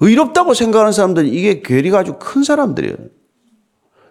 의롭다고 0.00 0.54
생각하는 0.54 0.92
사람들은 0.92 1.28
이게 1.28 1.60
괴리가 1.60 1.98
아주 1.98 2.16
큰 2.18 2.42
사람들이에요. 2.42 2.96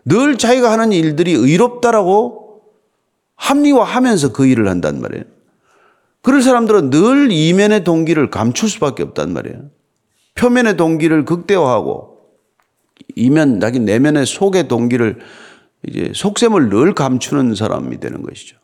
늘 0.05 0.38
자기가 0.38 0.72
하는 0.72 0.91
일들이 0.91 1.34
의롭다라고 1.34 2.62
합리화하면서 3.36 4.34
그 4.34 4.46
일을 4.46 4.70
한단 4.70 5.01
말이에요. 5.01 5.24
그런 6.22 6.43
사람들은 6.43 6.91
늘 6.91 7.31
이면의 7.31 7.84
동기를 7.84 8.29
감출 8.29 8.70
수밖에 8.70 9.01
없단 9.01 9.34
말이에요. 9.34 9.72
표면의 10.36 10.77
동기를 10.77 11.25
극대화하고 11.25 12.20
이면 13.15 13.60
자기 13.60 13.79
내면의 13.79 14.27
속의 14.27 14.67
동기를 14.67 15.20
이제 15.88 16.12
속셈을 16.13 16.70
늘 16.70 16.93
감추는 16.93 17.55
사람이 17.55 18.00
되는 18.00 18.22
것이죠. 18.22 18.58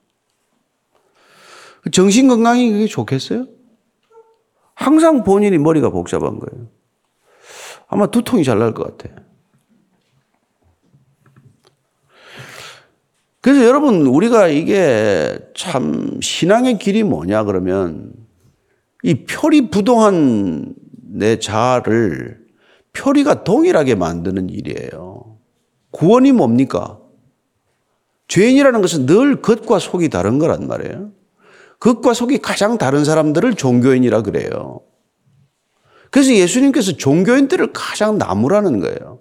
정신 1.91 2.27
건강이 2.27 2.71
그게 2.71 2.85
좋겠어요? 2.85 3.56
항상 4.77 5.23
본인이 5.23 5.57
머리가 5.57 5.89
복잡한 5.89 6.37
거예요. 6.37 6.67
아마 7.87 8.05
두통이 8.07 8.43
잘 8.43 8.59
날 8.59 8.73
것 8.73 8.95
같아. 8.97 9.15
그래서 13.41 13.65
여러분, 13.65 14.05
우리가 14.05 14.49
이게 14.49 15.39
참 15.55 16.19
신앙의 16.21 16.77
길이 16.77 17.01
뭐냐 17.03 17.43
그러면 17.45 18.13
이 19.03 19.25
표리 19.25 19.69
부동한 19.71 20.75
내 20.91 21.39
자아를 21.39 22.45
표리가 22.93 23.43
동일하게 23.43 23.95
만드는 23.95 24.49
일이에요. 24.49 25.37
구원이 25.91 26.33
뭡니까? 26.33 26.99
죄인이라는 28.27 28.81
것은 28.81 29.05
늘 29.07 29.41
겉과 29.41 29.79
속이 29.79 30.09
다른 30.09 30.37
거란 30.37 30.67
말이에요. 30.67 31.11
겉과 31.79 32.13
속이 32.13 32.39
가장 32.39 32.77
다른 32.77 33.05
사람들을 33.05 33.53
종교인이라 33.55 34.23
그래요. 34.23 34.81
그래서 36.11 36.33
예수님께서 36.33 36.93
종교인들을 36.93 37.71
가장 37.73 38.17
나무라는 38.17 38.79
거예요. 38.79 39.19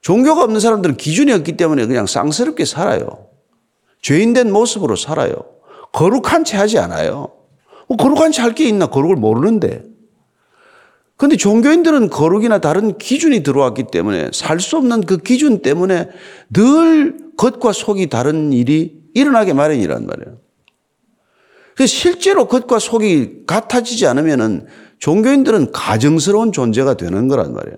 종교가 0.00 0.44
없는 0.44 0.60
사람들은 0.60 0.96
기준이 0.96 1.32
없기 1.32 1.56
때문에 1.56 1.86
그냥 1.86 2.06
쌍스럽게 2.06 2.64
살아요. 2.64 3.26
죄인된 4.02 4.52
모습으로 4.52 4.96
살아요. 4.96 5.32
거룩한 5.92 6.44
채 6.44 6.56
하지 6.56 6.78
않아요. 6.78 7.32
뭐 7.88 7.96
거룩한 7.96 8.32
채 8.32 8.42
할 8.42 8.54
게 8.54 8.64
있나? 8.68 8.86
거룩을 8.86 9.16
모르는데. 9.16 9.82
근데 11.16 11.36
종교인들은 11.36 12.10
거룩이나 12.10 12.60
다른 12.60 12.96
기준이 12.96 13.42
들어왔기 13.42 13.84
때문에 13.90 14.30
살 14.32 14.60
수 14.60 14.76
없는 14.76 15.00
그 15.04 15.18
기준 15.18 15.62
때문에 15.62 16.08
늘 16.52 17.16
겉과 17.36 17.72
속이 17.72 18.08
다른 18.08 18.52
일이 18.52 19.02
일어나게 19.14 19.52
마련이란 19.52 20.06
말이에요. 20.06 20.38
그래서 21.78 21.94
실제로 21.94 22.48
겉과 22.48 22.80
속이 22.80 23.44
같아지지 23.46 24.08
않으면은 24.08 24.66
종교인들은 24.98 25.70
가정스러운 25.70 26.50
존재가 26.50 26.94
되는 26.94 27.28
거란 27.28 27.54
말이에요. 27.54 27.76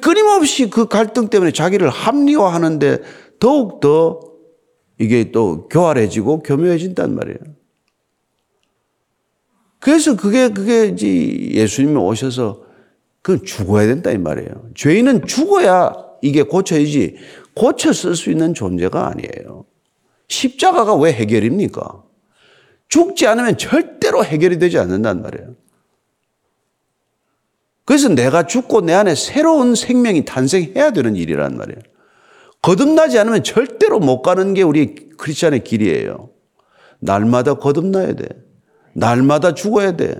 끊임없이 0.00 0.68
그 0.68 0.88
갈등 0.88 1.28
때문에 1.28 1.52
자기를 1.52 1.88
합리화하는데 1.88 3.02
더욱더 3.38 4.18
이게 4.98 5.30
또 5.30 5.68
교활해지고 5.68 6.42
교묘해진단 6.42 7.14
말이에요. 7.14 7.38
그래서 9.78 10.16
그게, 10.16 10.48
그게 10.48 10.86
이제 10.86 11.06
예수님이 11.52 11.96
오셔서 11.98 12.64
그건 13.22 13.44
죽어야 13.44 13.86
된다 13.86 14.10
이 14.10 14.18
말이에요. 14.18 14.70
죄인은 14.74 15.28
죽어야 15.28 15.92
이게 16.20 16.42
고쳐야지 16.42 17.14
고쳐 17.54 17.92
쓸 17.92 18.16
수 18.16 18.32
있는 18.32 18.54
존재가 18.54 19.06
아니에요. 19.06 19.66
십자가가 20.26 20.96
왜 20.96 21.12
해결입니까? 21.12 22.01
죽지 22.92 23.26
않으면 23.26 23.56
절대로 23.56 24.22
해결이 24.22 24.58
되지 24.58 24.76
않는단 24.76 25.22
말이에요. 25.22 25.54
그래서 27.86 28.10
내가 28.10 28.46
죽고 28.46 28.82
내 28.82 28.92
안에 28.92 29.14
새로운 29.14 29.74
생명이 29.74 30.26
탄생해야 30.26 30.90
되는 30.90 31.16
일이란 31.16 31.56
말이에요. 31.56 31.78
거듭나지 32.60 33.18
않으면 33.18 33.44
절대로 33.44 33.98
못 33.98 34.20
가는 34.20 34.52
게 34.52 34.60
우리 34.60 34.94
크리스천의 35.16 35.64
길이에요. 35.64 36.28
날마다 37.00 37.54
거듭나야 37.54 38.12
돼. 38.12 38.28
날마다 38.92 39.54
죽어야 39.54 39.96
돼. 39.96 40.14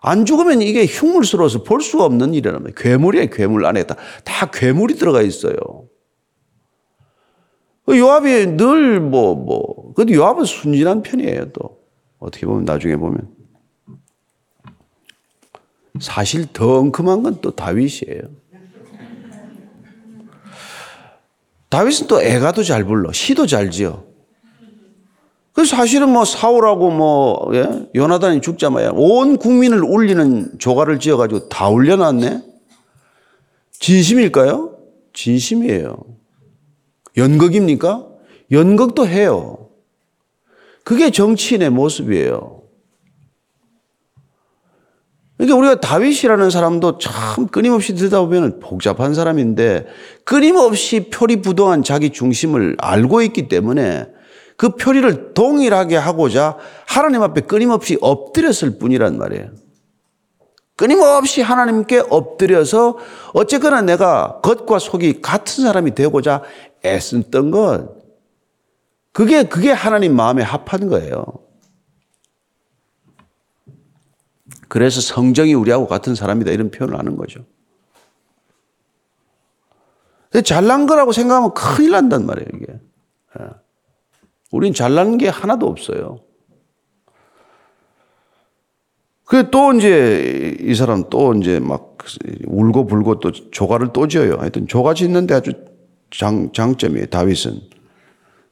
안 0.00 0.24
죽으면 0.24 0.62
이게 0.62 0.86
흉물스러워서 0.86 1.62
볼 1.62 1.82
수가 1.82 2.06
없는 2.06 2.30
말이에요. 2.30 2.74
괴물이에요, 2.74 3.28
괴물 3.28 3.66
안에 3.66 3.82
다, 3.82 3.96
다 4.24 4.50
괴물이 4.50 4.94
들어가 4.94 5.20
있어요. 5.20 5.56
그 7.84 7.98
요압이 7.98 8.56
늘 8.56 9.00
뭐, 9.00 9.34
뭐, 9.34 9.92
근데 9.94 10.14
요압은 10.14 10.44
순진한 10.44 11.02
편이에요, 11.02 11.50
또. 11.52 11.78
어떻게 12.18 12.46
보면, 12.46 12.64
나중에 12.64 12.96
보면. 12.96 13.28
사실 16.00 16.46
더 16.52 16.78
엉큼한 16.78 17.22
건 17.22 17.40
또 17.42 17.50
다윗이에요. 17.50 18.22
다윗은 21.68 22.06
또 22.06 22.22
애가도 22.22 22.62
잘 22.62 22.84
불러. 22.84 23.12
시도 23.12 23.46
잘 23.46 23.70
지어. 23.70 24.04
그래서 25.52 25.76
사실은 25.76 26.08
뭐 26.10 26.24
사울하고 26.24 26.90
뭐, 26.90 27.50
예? 27.54 27.88
요나단이 27.94 28.40
죽자마야 28.40 28.90
온 28.94 29.36
국민을 29.36 29.82
울리는 29.82 30.58
조가를 30.58 30.98
지어가지고 30.98 31.48
다 31.48 31.68
울려놨네? 31.68 32.42
진심일까요? 33.72 34.76
진심이에요. 35.12 35.96
연극입니까? 37.16 38.06
연극도 38.50 39.06
해요. 39.06 39.68
그게 40.84 41.10
정치인의 41.10 41.70
모습이에요. 41.70 42.62
그러니까 45.36 45.58
우리가 45.58 45.80
다윗이라는 45.80 46.50
사람도 46.50 46.98
참 46.98 47.48
끊임없이 47.48 47.94
듣다 47.94 48.20
보면 48.20 48.60
복잡한 48.60 49.12
사람인데 49.12 49.86
끊임없이 50.24 51.10
표리부동한 51.10 51.82
자기 51.82 52.10
중심을 52.10 52.76
알고 52.78 53.22
있기 53.22 53.48
때문에 53.48 54.06
그 54.56 54.76
표리를 54.76 55.34
동일하게 55.34 55.96
하고자 55.96 56.58
하나님 56.86 57.22
앞에 57.22 57.40
끊임없이 57.42 57.98
엎드렸을 58.00 58.78
뿐이란 58.78 59.18
말이에요. 59.18 59.50
끊임없이 60.82 61.42
하나님께 61.42 62.06
엎드려서 62.10 62.98
어쨌거나 63.34 63.82
내가 63.82 64.40
겉과 64.42 64.80
속이 64.80 65.22
같은 65.22 65.62
사람이 65.62 65.94
되고자 65.94 66.42
애썼던 66.84 67.52
것. 67.52 68.02
그게, 69.12 69.44
그게 69.44 69.70
하나님 69.70 70.16
마음에 70.16 70.42
합한 70.42 70.88
거예요. 70.88 71.24
그래서 74.66 75.00
성정이 75.00 75.54
우리하고 75.54 75.86
같은 75.86 76.16
사람이다 76.16 76.50
이런 76.50 76.72
표현을 76.72 76.98
하는 76.98 77.16
거죠. 77.16 77.44
잘난 80.44 80.88
거라고 80.88 81.12
생각하면 81.12 81.54
큰일 81.54 81.92
난단 81.92 82.26
말이에요, 82.26 82.48
이게. 82.54 82.80
예. 83.38 83.44
우린 84.50 84.74
잘난 84.74 85.16
게 85.16 85.28
하나도 85.28 85.68
없어요. 85.68 86.18
그 89.24 89.50
또 89.50 89.72
이제 89.72 90.56
이 90.60 90.74
사람 90.74 91.04
또 91.10 91.34
이제 91.34 91.58
막 91.60 91.96
울고 92.46 92.86
불고 92.86 93.18
또 93.20 93.30
조가를 93.32 93.88
또 93.92 94.08
지어요. 94.08 94.36
하여튼 94.38 94.66
조가 94.66 94.94
짓는데 94.94 95.34
아주 95.34 95.52
장, 96.10 96.50
장점이에요, 96.52 97.06
다윗은. 97.06 97.60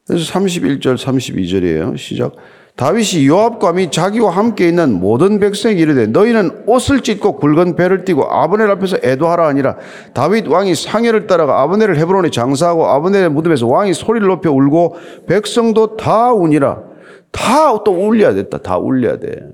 그래서 0.07 0.33
31절, 0.33 0.97
32절이에요. 0.97 1.97
시작. 1.97 2.35
다윗이 2.77 3.27
요압과 3.27 3.73
및 3.73 3.91
자기와 3.91 4.31
함께 4.31 4.69
있는 4.69 4.99
모든 4.99 5.39
백성에게 5.39 5.81
이르되 5.81 6.07
너희는 6.07 6.63
옷을 6.65 7.01
찢고 7.01 7.35
굵은 7.35 7.75
배를 7.75 8.05
띠고 8.05 8.23
아브넬 8.31 8.71
앞에서 8.71 8.97
애도하라 9.03 9.45
하니라 9.47 9.75
다윗 10.13 10.47
왕이 10.47 10.73
상해를 10.75 11.27
따라가 11.27 11.61
아브넬을 11.61 11.97
헤브론에 11.97 12.29
장사하고 12.29 12.87
아브넬의 12.87 13.29
무덤에서 13.29 13.67
왕이 13.67 13.93
소리를 13.93 14.25
높여 14.27 14.51
울고 14.51 14.95
백성도 15.27 15.97
다 15.97 16.31
우니라 16.33 16.81
다 17.31 17.83
또 17.83 17.91
울려야 17.91 18.33
됐다 18.33 18.59
다 18.59 18.77
울려야 18.77 19.19
돼 19.19 19.49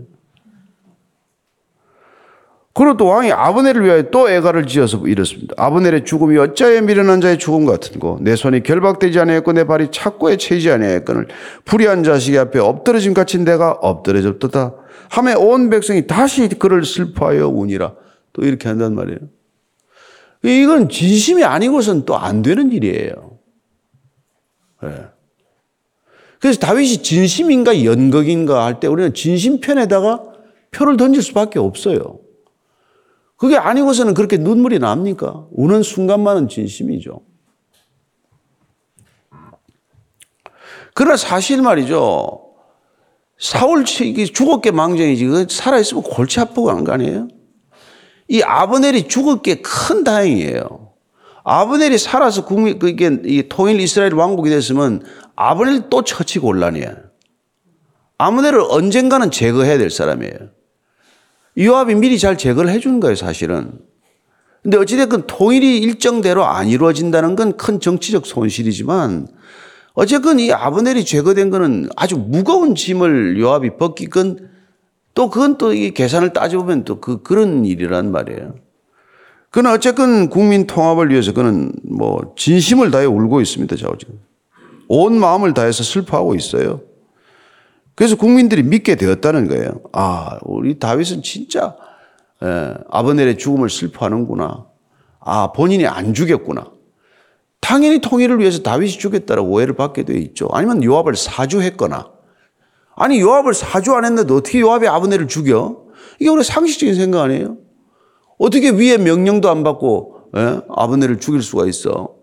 그리고 2.78 2.96
또 2.96 3.08
왕이 3.08 3.32
아브넬을 3.32 3.84
위하여 3.84 4.04
또 4.12 4.30
애가를 4.30 4.68
지어서 4.68 5.00
이렇습니다. 5.08 5.56
아브넬의 5.58 6.06
죽음이 6.06 6.38
어찌하여 6.38 6.84
미련한 6.84 7.22
자의 7.22 7.40
죽음 7.40 7.66
같은고 7.66 8.20
내 8.22 8.36
손이 8.36 8.62
결박되지 8.62 9.20
아니하였고 9.20 9.54
내 9.54 9.64
발이 9.64 9.88
착고에 9.92 10.38
채이지 10.38 10.70
아니하였거늘 10.70 11.28
불의한 11.66 12.04
자식 12.04 12.38
앞에 12.38 12.60
엎드러짐 12.60 13.16
같이 13.16 13.40
내가 13.40 13.72
엎드려졌도다. 13.72 14.76
함에 15.10 15.34
온 15.34 15.72
백성이 15.72 16.06
다시 16.06 16.48
그를 16.50 16.86
슬퍼하여 16.86 17.48
우니라. 17.48 17.96
또 18.34 18.44
이렇게 18.44 18.68
한단 18.70 18.94
말이에요. 18.94 19.18
이건 20.44 20.88
진심이 20.90 21.44
아니고선 21.44 22.06
또 22.06 22.16
안 22.16 22.44
되는 22.44 22.72
일이에요. 22.72 23.40
네. 24.84 24.90
그래서 26.40 26.60
다윗이 26.60 27.02
진심인가 27.02 27.84
연극인가 27.84 28.66
할 28.66 28.80
때 28.80 28.86
우리는 28.88 29.16
진심편에다가 29.16 30.22
표를 30.70 30.96
던질 30.96 31.24
수밖에 31.24 31.58
없어요. 31.58 32.20
그게 33.38 33.56
아니고서는 33.56 34.16
그렇게 34.16 34.38
눈물이 34.38 34.80
납니까? 34.80 35.46
우는 35.52 35.84
순간만은 35.84 36.50
진심이죠. 36.50 37.22
그러나 40.94 41.16
사실 41.16 41.62
말이죠. 41.62 42.44
사울 43.38 43.86
죽었게 43.86 44.72
망정이지. 44.72 45.26
그 45.28 45.46
살아있으면 45.48 46.02
골치 46.02 46.40
아프고 46.40 46.72
한거 46.72 46.92
아니에요? 46.92 47.28
이 48.28 48.42
아브넬이 48.42 49.08
죽었게 49.08 49.62
큰 49.62 50.04
다행이에요. 50.04 50.94
아브넬이 51.44 52.00
살아서 52.00 52.44
국민, 52.44 52.80
그게 52.80 53.20
이 53.24 53.48
통일 53.48 53.80
이스라엘 53.80 54.16
왕국이 54.16 54.50
됐으면 54.50 55.04
아브넬이 55.36 55.84
또 55.92 56.04
처치 56.04 56.40
곤란이야. 56.40 56.96
아브넬을 58.18 58.60
언젠가는 58.68 59.30
제거해야 59.30 59.78
될 59.78 59.92
사람이에요. 59.92 60.57
요압이 61.58 61.96
미리 61.96 62.20
잘 62.20 62.38
제거를 62.38 62.70
해주는 62.72 63.00
거예요, 63.00 63.16
사실은. 63.16 63.72
근데 64.64 64.78
어찌됐건 64.78 65.28
통일이 65.28 65.80
일정대로 65.80 66.46
안 66.46 66.68
이루어진다는 66.68 67.36
건 67.36 67.54
큰 67.58 67.80
정치적 67.80 68.26
손실이지만 68.26 69.28
어쨌건 69.94 70.40
이 70.40 70.52
아브넬이 70.52 71.06
제거된 71.06 71.50
거는 71.50 71.90
아주 71.96 72.18
무거운 72.18 72.76
짐을 72.76 73.40
요압이 73.40 73.78
벗기건 73.78 74.50
또 75.14 75.30
그건 75.30 75.58
또 75.58 75.74
이 75.74 75.92
계산을 75.92 76.34
따져보면 76.34 76.84
또 76.84 77.00
그 77.00 77.24
그런 77.24 77.66
일이란 77.66 78.12
말이에요. 78.12 78.56
그는 79.50 79.72
어쨌건 79.72 80.30
국민 80.30 80.68
통합을 80.68 81.10
위해서 81.10 81.34
그는 81.34 81.72
뭐 81.84 82.34
진심을 82.36 82.92
다해 82.92 83.06
울고 83.06 83.42
있습니다. 83.42 83.76
지금 83.76 83.98
온 84.90 85.18
마음을 85.20 85.54
다해서 85.54 85.84
슬퍼하고 85.84 86.36
있어요. 86.36 86.82
그래서 87.98 88.16
국민들이 88.16 88.62
믿게 88.62 88.94
되었다는 88.94 89.48
거예요. 89.48 89.82
아, 89.92 90.38
우리 90.44 90.78
다윗은 90.78 91.24
진짜 91.24 91.76
예, 92.44 92.76
아버넬의 92.92 93.40
죽음을 93.40 93.72
슬퍼하는구나. 93.72 94.68
아, 95.20 95.52
본인이 95.52 95.88
안 95.88 96.14
죽였구나. 96.14 96.70
당연히 97.60 98.00
통일을 98.00 98.38
위해서 98.38 98.62
다윗이 98.62 98.92
죽였다라고 98.92 99.50
오해를 99.50 99.76
받게 99.76 100.04
되어 100.04 100.16
있죠. 100.18 100.48
아니면 100.52 100.84
요압을 100.84 101.16
사주했거나. 101.16 102.12
아니, 102.96 103.20
요압을 103.20 103.56
사주 103.56 103.96
안 103.96 104.06
했는데 104.06 104.32
어떻게 104.32 104.60
요압이 104.60 104.88
아버넬을 104.88 105.28
죽여? 105.28 105.84
이게 106.20 106.30
우리 106.30 106.44
상식적인 106.44 106.94
생각 106.94 107.24
아니에요? 107.24 107.58
어떻게 108.38 108.70
위에 108.70 109.00
명령도 109.00 109.50
안 109.50 109.64
받고 109.64 110.30
예? 110.38 110.62
아버넬을 110.70 111.20
죽일 111.20 111.42
수가 111.42 111.66
있어? 111.66 112.14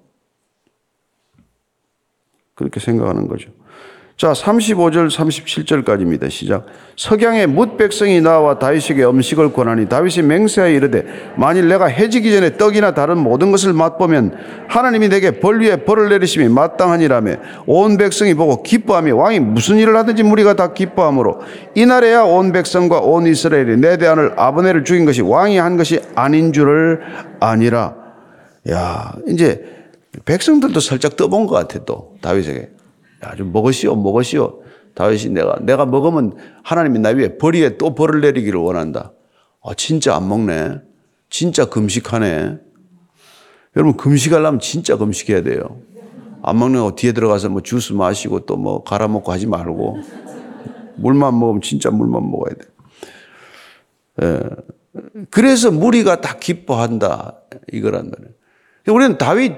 그렇게 2.54 2.78
생각하는 2.78 3.26
거죠. 3.26 3.50
자, 4.16 4.32
35절 4.32 5.10
37절까지입니다. 5.10 6.30
시작. 6.30 6.66
석양에 6.96 7.46
뭇 7.46 7.76
백성이 7.76 8.20
나와 8.20 8.60
다윗에게 8.60 9.04
음식을 9.04 9.52
권하니 9.52 9.88
다윗이 9.88 10.24
맹세하여 10.24 10.72
이르되 10.72 11.04
만일 11.36 11.66
내가 11.66 11.86
해지기 11.86 12.30
전에 12.30 12.56
떡이나 12.56 12.94
다른 12.94 13.18
모든 13.18 13.50
것을 13.50 13.72
맛보면 13.72 14.38
하나님이 14.68 15.08
내게 15.08 15.32
벌 15.40 15.60
위에 15.60 15.78
벌을 15.84 16.10
내리심이 16.10 16.48
마땅하니라며 16.48 17.36
온 17.66 17.96
백성이 17.96 18.34
보고 18.34 18.62
기뻐하며 18.62 19.16
왕이 19.16 19.40
무슨 19.40 19.78
일을 19.78 19.96
하든지 19.96 20.22
무리가 20.22 20.54
다 20.54 20.72
기뻐하므로 20.72 21.40
이날에야 21.74 22.22
온 22.22 22.52
백성과 22.52 23.00
온 23.00 23.26
이스라엘이 23.26 23.78
내 23.78 23.98
대안을 23.98 24.34
아브네를 24.36 24.84
죽인 24.84 25.06
것이 25.06 25.22
왕이 25.22 25.58
한 25.58 25.76
것이 25.76 26.00
아닌 26.14 26.52
줄을 26.52 27.00
아니라 27.40 27.96
야, 28.70 29.12
이제 29.26 29.64
백성들도 30.24 30.78
살짝 30.78 31.16
떠본 31.16 31.46
것 31.46 31.54
같아 31.56 31.84
또 31.84 32.14
다윗에게. 32.20 32.73
야, 33.24 33.34
좀 33.36 33.52
먹으시오, 33.52 33.96
먹으시오. 33.96 34.62
다윗이 34.94 35.30
내가, 35.30 35.58
내가 35.62 35.86
먹으면 35.86 36.34
하나님이 36.62 37.00
나 37.00 37.08
위에 37.10 37.36
벌 37.38 37.54
위에 37.54 37.76
또 37.78 37.94
벌을 37.94 38.20
내리기를 38.20 38.58
원한다. 38.60 39.12
아, 39.62 39.74
진짜 39.74 40.14
안 40.14 40.28
먹네. 40.28 40.80
진짜 41.30 41.64
금식하네. 41.64 42.58
여러분, 43.76 43.96
금식하려면 43.96 44.60
진짜 44.60 44.96
금식해야 44.96 45.42
돼요. 45.42 45.80
안 46.42 46.58
먹는 46.58 46.80
거 46.82 46.94
뒤에 46.94 47.12
들어가서 47.12 47.48
뭐 47.48 47.62
주스 47.62 47.92
마시고 47.92 48.40
또 48.46 48.56
뭐 48.56 48.84
갈아 48.84 49.08
먹고 49.08 49.32
하지 49.32 49.46
말고. 49.46 49.96
물만 50.96 51.38
먹으면 51.38 51.60
진짜 51.62 51.90
물만 51.90 52.30
먹어야 52.30 52.54
돼. 52.54 52.64
예. 54.22 54.40
그래서 55.30 55.72
무리가 55.72 56.20
다 56.20 56.36
기뻐한다. 56.38 57.40
이거란 57.72 58.10
말이에요. 58.10 58.34
우리는 58.96 59.18
다윗, 59.18 59.54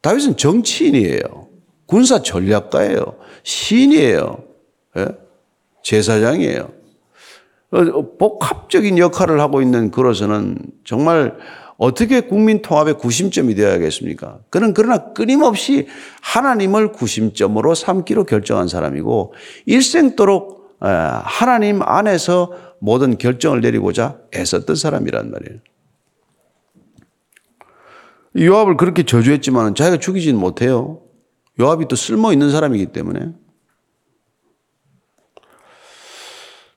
다윗은 0.00 0.36
정치인이에요. 0.36 1.43
군사 1.86 2.22
전략가예요. 2.22 3.16
신이에요. 3.42 4.38
예? 4.96 5.06
제사장이에요. 5.82 6.70
어, 7.70 8.16
복합적인 8.18 8.98
역할을 8.98 9.40
하고 9.40 9.60
있는 9.60 9.90
그로서는 9.90 10.58
정말 10.84 11.36
어떻게 11.76 12.20
국민 12.20 12.62
통합의 12.62 12.98
구심점이 12.98 13.54
되어야겠습니까? 13.54 14.38
그는 14.48 14.74
그러나 14.74 15.12
끊임없이 15.12 15.88
하나님을 16.22 16.92
구심점으로 16.92 17.74
삼기로 17.74 18.24
결정한 18.24 18.68
사람이고 18.68 19.34
일생도록 19.66 20.78
예, 20.84 20.88
하나님 20.88 21.82
안에서 21.82 22.52
모든 22.78 23.16
결정을 23.18 23.60
내리고자 23.60 24.18
애썼던 24.34 24.76
사람이란 24.76 25.30
말이에요. 25.30 25.60
요압을 28.36 28.76
그렇게 28.76 29.04
저주했지만 29.04 29.74
자기가 29.74 29.98
죽이지는 29.98 30.38
못해요. 30.38 31.00
요압이 31.60 31.88
또 31.88 31.96
쓸모 31.96 32.32
있는 32.32 32.50
사람이기 32.50 32.86
때문에. 32.86 33.32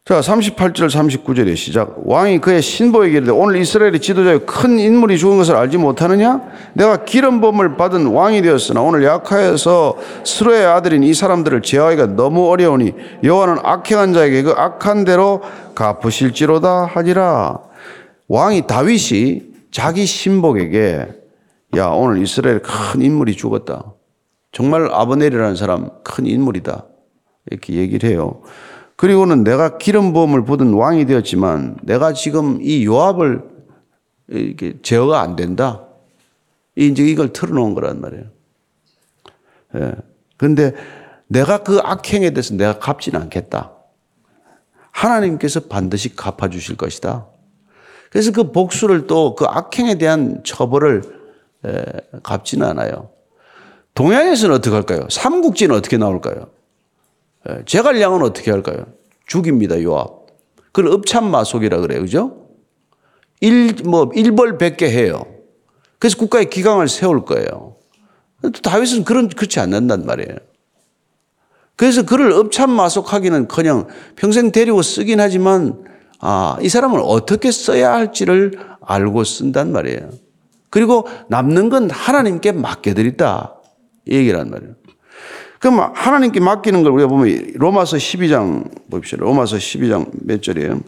자, 0.08 0.22
38절 0.22 0.88
39절의 0.90 1.58
시작. 1.58 1.98
왕이 2.06 2.40
그의 2.40 2.62
신보에게 2.62 3.18
이르되 3.18 3.32
오늘 3.34 3.58
이스라엘의 3.58 4.00
지도자의 4.00 4.46
큰 4.46 4.80
인물이 4.80 5.18
죽은 5.18 5.36
것을 5.36 5.58
알지 5.58 5.78
못하느냐? 5.78 6.44
내가 6.76 7.04
기름 7.04 7.42
부음을 7.42 7.76
받은 7.76 8.06
왕이 8.06 8.42
되었으나 8.42 8.82
오늘 8.82 9.04
약하여서 9.04 9.98
스로의 10.24 10.66
아들인 10.66 11.04
이 11.04 11.14
사람들을 11.14 11.62
제어하기가 11.62 12.16
너무 12.16 12.48
어려우니 12.48 12.94
여호와는 13.22 13.58
악행한 13.64 14.14
자에게 14.14 14.44
그 14.44 14.52
악한 14.52 15.04
대로 15.04 15.42
갚으실지로다 15.76 16.86
하지라. 16.86 17.60
왕이 18.30 18.66
다윗이 18.66 19.42
자기 19.72 20.06
신복에게 20.06 21.06
야, 21.76 21.88
오늘 21.88 22.22
이스라엘 22.24 22.62
큰 22.62 23.02
인물이 23.02 23.36
죽었다. 23.36 23.97
정말 24.58 24.92
아버넬이라는 24.92 25.56
사람 25.56 25.92
큰 26.04 26.26
인물이다. 26.26 26.88
이렇게 27.52 27.74
얘기를 27.74 28.10
해요. 28.10 28.42
그리고는 28.96 29.44
내가 29.44 29.78
기름 29.78 30.14
부음을 30.14 30.46
받은 30.46 30.74
왕이 30.74 31.06
되었지만 31.06 31.78
내가 31.84 32.14
지금 32.14 32.58
이 32.64 32.84
요압을 32.84 33.44
이렇게 34.30 34.82
제어가 34.82 35.22
안 35.22 35.36
된다. 35.36 35.86
이제 36.76 37.04
이걸 37.04 37.34
틀어놓은 37.34 37.76
거란 37.76 38.02
말이에요. 38.02 38.24
예. 39.76 39.94
근데 40.38 40.74
내가 41.28 41.60
그 41.62 41.78
악행에 41.78 42.32
대해서 42.32 42.56
내가 42.56 42.80
갚지는 42.80 43.22
않겠다. 43.22 43.74
하나님께서 44.90 45.68
반드시 45.70 46.16
갚아주실 46.16 46.78
것이다. 46.78 47.28
그래서 48.10 48.32
그 48.32 48.52
복수를 48.52 49.06
또 49.06 49.36
그 49.36 49.46
악행에 49.46 50.00
대한 50.00 50.42
처벌을 50.44 51.04
갚지는 52.24 52.66
않아요. 52.66 53.12
동양에서는 53.98 54.54
어떻게 54.56 54.76
할까요? 54.76 55.08
삼국지는 55.10 55.76
어떻게 55.76 55.98
나올까요? 55.98 56.52
예, 57.50 57.64
제갈량은 57.66 58.22
어떻게 58.22 58.52
할까요? 58.52 58.86
죽입니다, 59.26 59.82
요압. 59.82 60.28
그걸 60.72 60.94
읍참마속이라 60.94 61.80
그래요. 61.80 62.02
그죠? 62.02 62.46
일, 63.42 63.74
뭐, 63.86 64.12
일벌 64.14 64.60
백 64.60 64.78
개 64.78 64.88
해요. 64.88 65.26
그래서 65.98 66.16
국가의 66.18 66.52
기강을 66.52 66.88
세울 66.90 67.26
거예요. 67.26 67.76
다윗은 68.62 69.04
그런, 69.04 69.30
그렇지 69.30 69.60
않는단 69.60 70.06
말이에요. 70.06 70.38
그래서 71.76 72.06
그를 72.06 72.32
읍참마속하기는 72.34 73.48
그냥 73.48 73.88
평생 74.16 74.52
데리고 74.52 74.84
쓰긴 74.84 75.20
하지만, 75.20 75.84
아, 76.20 76.56
이 76.62 76.70
사람을 76.70 77.02
어떻게 77.04 77.50
써야 77.50 77.94
할지를 77.94 78.60
알고 78.82 79.24
쓴단 79.24 79.72
말이에요. 79.72 80.12
그리고 80.70 81.08
남는 81.30 81.70
건 81.70 81.90
하나님께 81.90 82.52
맡겨드린다. 82.52 83.56
얘기란 84.10 84.50
말이에요. 84.50 84.74
그럼 85.60 85.92
하나님께 85.94 86.40
맡기는 86.40 86.84
걸 86.84 86.92
우리가 86.92 87.10
보면 87.10 87.54
로마서 87.56 87.98
12장 87.98 88.70
봅시다. 88.90 89.18
로마서 89.22 89.58
12장 89.58 90.10
몇 90.24 90.42
절이에요? 90.42 90.82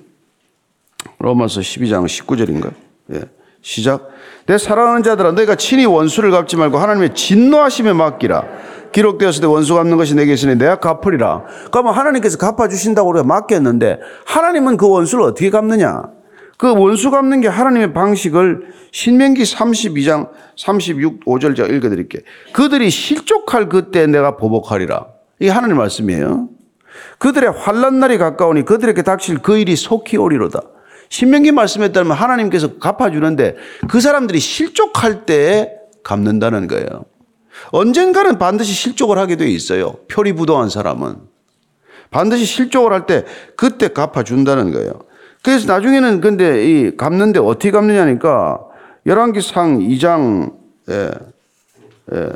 로마서 1.19 1.61
12장 1.61 2.05
19절인가? 2.05 2.73
예. 3.13 3.21
시작. 3.61 4.09
내 4.45 4.57
사랑하는 4.57 5.03
자들아 5.03 5.31
너희가 5.33 5.55
친히 5.55 5.85
원수를 5.85 6.31
갚지 6.31 6.55
말고 6.55 6.77
하나님의 6.77 7.13
진노하심에 7.13 7.93
맡기라. 7.93 8.45
기록되었을 8.91 9.41
때 9.41 9.47
원수 9.47 9.75
갚는 9.75 9.97
것이 9.97 10.15
내게 10.15 10.33
있으니 10.33 10.55
내가 10.55 10.79
갚으리라. 10.79 11.43
그러면 11.71 11.93
하나님께서 11.93 12.37
갚아주신다고 12.37 13.09
우리가 13.09 13.23
맡겼는데 13.23 13.99
하나님은 14.25 14.77
그 14.77 14.89
원수를 14.89 15.25
어떻게 15.25 15.49
갚느냐? 15.49 16.03
그 16.59 16.69
원수 16.69 17.09
갚는 17.09 17.39
게 17.39 17.47
하나님의 17.47 17.93
방식을 17.93 18.73
신명기 18.91 19.43
32장 19.43 20.29
36, 20.57 21.23
5절 21.25 21.55
제가 21.55 21.69
읽어드릴게요. 21.69 22.21
그들이 22.51 22.89
실족할 22.89 23.69
그때 23.69 24.05
내가 24.07 24.35
보복하리라. 24.35 25.07
이게 25.39 25.49
하나님 25.49 25.77
말씀이에요. 25.77 26.49
그들의 27.17 27.51
환란 27.51 28.01
날이 28.01 28.17
가까우니 28.17 28.65
그들에게 28.65 29.01
닥칠 29.03 29.37
그 29.37 29.57
일이 29.57 29.77
속히 29.77 30.17
오리로다. 30.17 30.59
신명기 31.07 31.53
말씀에 31.53 31.93
따르면 31.93 32.17
하나님께서 32.17 32.77
갚아주는데 32.77 33.55
그 33.87 34.01
사람들이 34.01 34.41
실족할 34.41 35.25
때 35.25 35.71
갚는다는 36.03 36.67
거예요. 36.67 37.05
언젠가는 37.71 38.37
반드시 38.37 38.73
실족을 38.73 39.17
하게 39.17 39.37
돼 39.37 39.47
있어요. 39.47 39.93
표리부도한 40.09 40.67
사람은. 40.67 41.15
반드시 42.11 42.43
실족을 42.43 42.91
할 42.91 43.05
때 43.05 43.23
그때 43.55 43.87
갚아준다는 43.87 44.73
거예요. 44.73 45.07
그래서 45.43 45.71
나중에는 45.71 46.21
근데 46.21 46.65
이 46.65 46.97
갚는데 46.97 47.39
어떻게 47.39 47.71
갚느냐니까 47.71 48.59
열왕기상 49.05 49.79
2장 49.79 50.51
예, 50.89 51.11
예, 52.13 52.29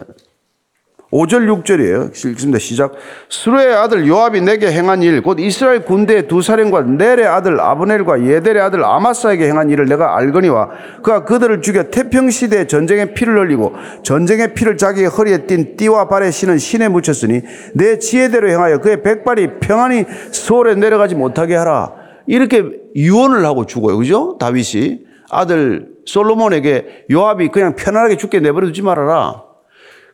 5절 1.13 1.63
6절이에요. 1.63 2.09
읽습니다. 2.31 2.57
시작. 2.57 2.93
스루의 3.29 3.75
아들 3.75 4.07
요압이 4.07 4.41
내게 4.41 4.71
행한 4.71 5.03
일, 5.03 5.21
곧 5.21 5.39
이스라엘 5.39 5.85
군대의 5.85 6.27
두 6.27 6.41
사령과 6.41 6.81
넬의 6.81 7.27
아들 7.27 7.59
아브넬과 7.59 8.25
예델의 8.25 8.61
아들 8.61 8.83
아마사에게 8.83 9.47
행한 9.47 9.69
일을 9.69 9.85
내가 9.85 10.17
알거니와 10.17 10.69
그가 11.03 11.23
그들을 11.23 11.61
죽여 11.61 11.83
태평 11.83 12.31
시대에 12.31 12.65
전쟁의 12.65 13.13
피를 13.13 13.39
흘리고 13.39 13.73
전쟁의 14.01 14.55
피를 14.55 14.75
자기의 14.75 15.09
허리에 15.09 15.45
띤 15.45 15.77
띠와 15.77 16.07
발에 16.07 16.31
신은 16.31 16.57
신에 16.57 16.87
묻혔으니 16.87 17.41
내 17.75 17.99
지혜대로 17.99 18.49
행하여 18.49 18.79
그의 18.79 19.03
백발이 19.03 19.59
평안히 19.59 20.05
서울에 20.31 20.73
내려가지 20.73 21.13
못하게 21.13 21.55
하라. 21.55 22.02
이렇게 22.27 22.63
유언을 22.95 23.45
하고 23.45 23.65
죽어요. 23.65 23.97
그죠? 23.97 24.37
다윗이 24.39 24.99
아들 25.29 25.93
솔로몬에게 26.05 27.05
요압이 27.11 27.49
그냥 27.49 27.75
편안하게 27.75 28.17
죽게 28.17 28.39
내버려 28.39 28.67
두지 28.67 28.81
말아라. 28.81 29.43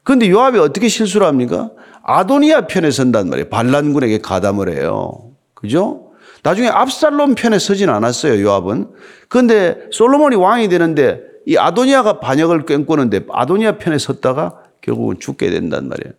그런데 0.04 0.30
요압이 0.30 0.58
어떻게 0.60 0.88
실수를 0.88 1.28
합니까? 1.28 1.72
아도니아 2.04 2.67
편에 2.67 2.91
선단 2.91 3.30
말이에요. 3.30 3.50
반란군에게 3.50 4.19
가담을 4.19 4.74
해요. 4.74 5.32
그죠? 5.54 6.12
나중에 6.41 6.69
압살롬 6.69 7.36
편에 7.36 7.60
서진 7.60 7.89
않았어요, 7.89 8.41
요압은. 8.41 8.88
그런데 9.28 9.88
솔로몬이 9.91 10.36
왕이 10.36 10.69
되는데 10.69 11.22
이 11.45 11.58
아도니아가 11.58 12.19
반역을 12.19 12.65
꿰꾸는데 12.65 13.26
아도니아 13.30 13.78
편에 13.78 13.98
섰다가 13.98 14.63
결국은 14.82 15.19
죽게 15.19 15.50
된단 15.50 15.89
말이에요. 15.89 16.13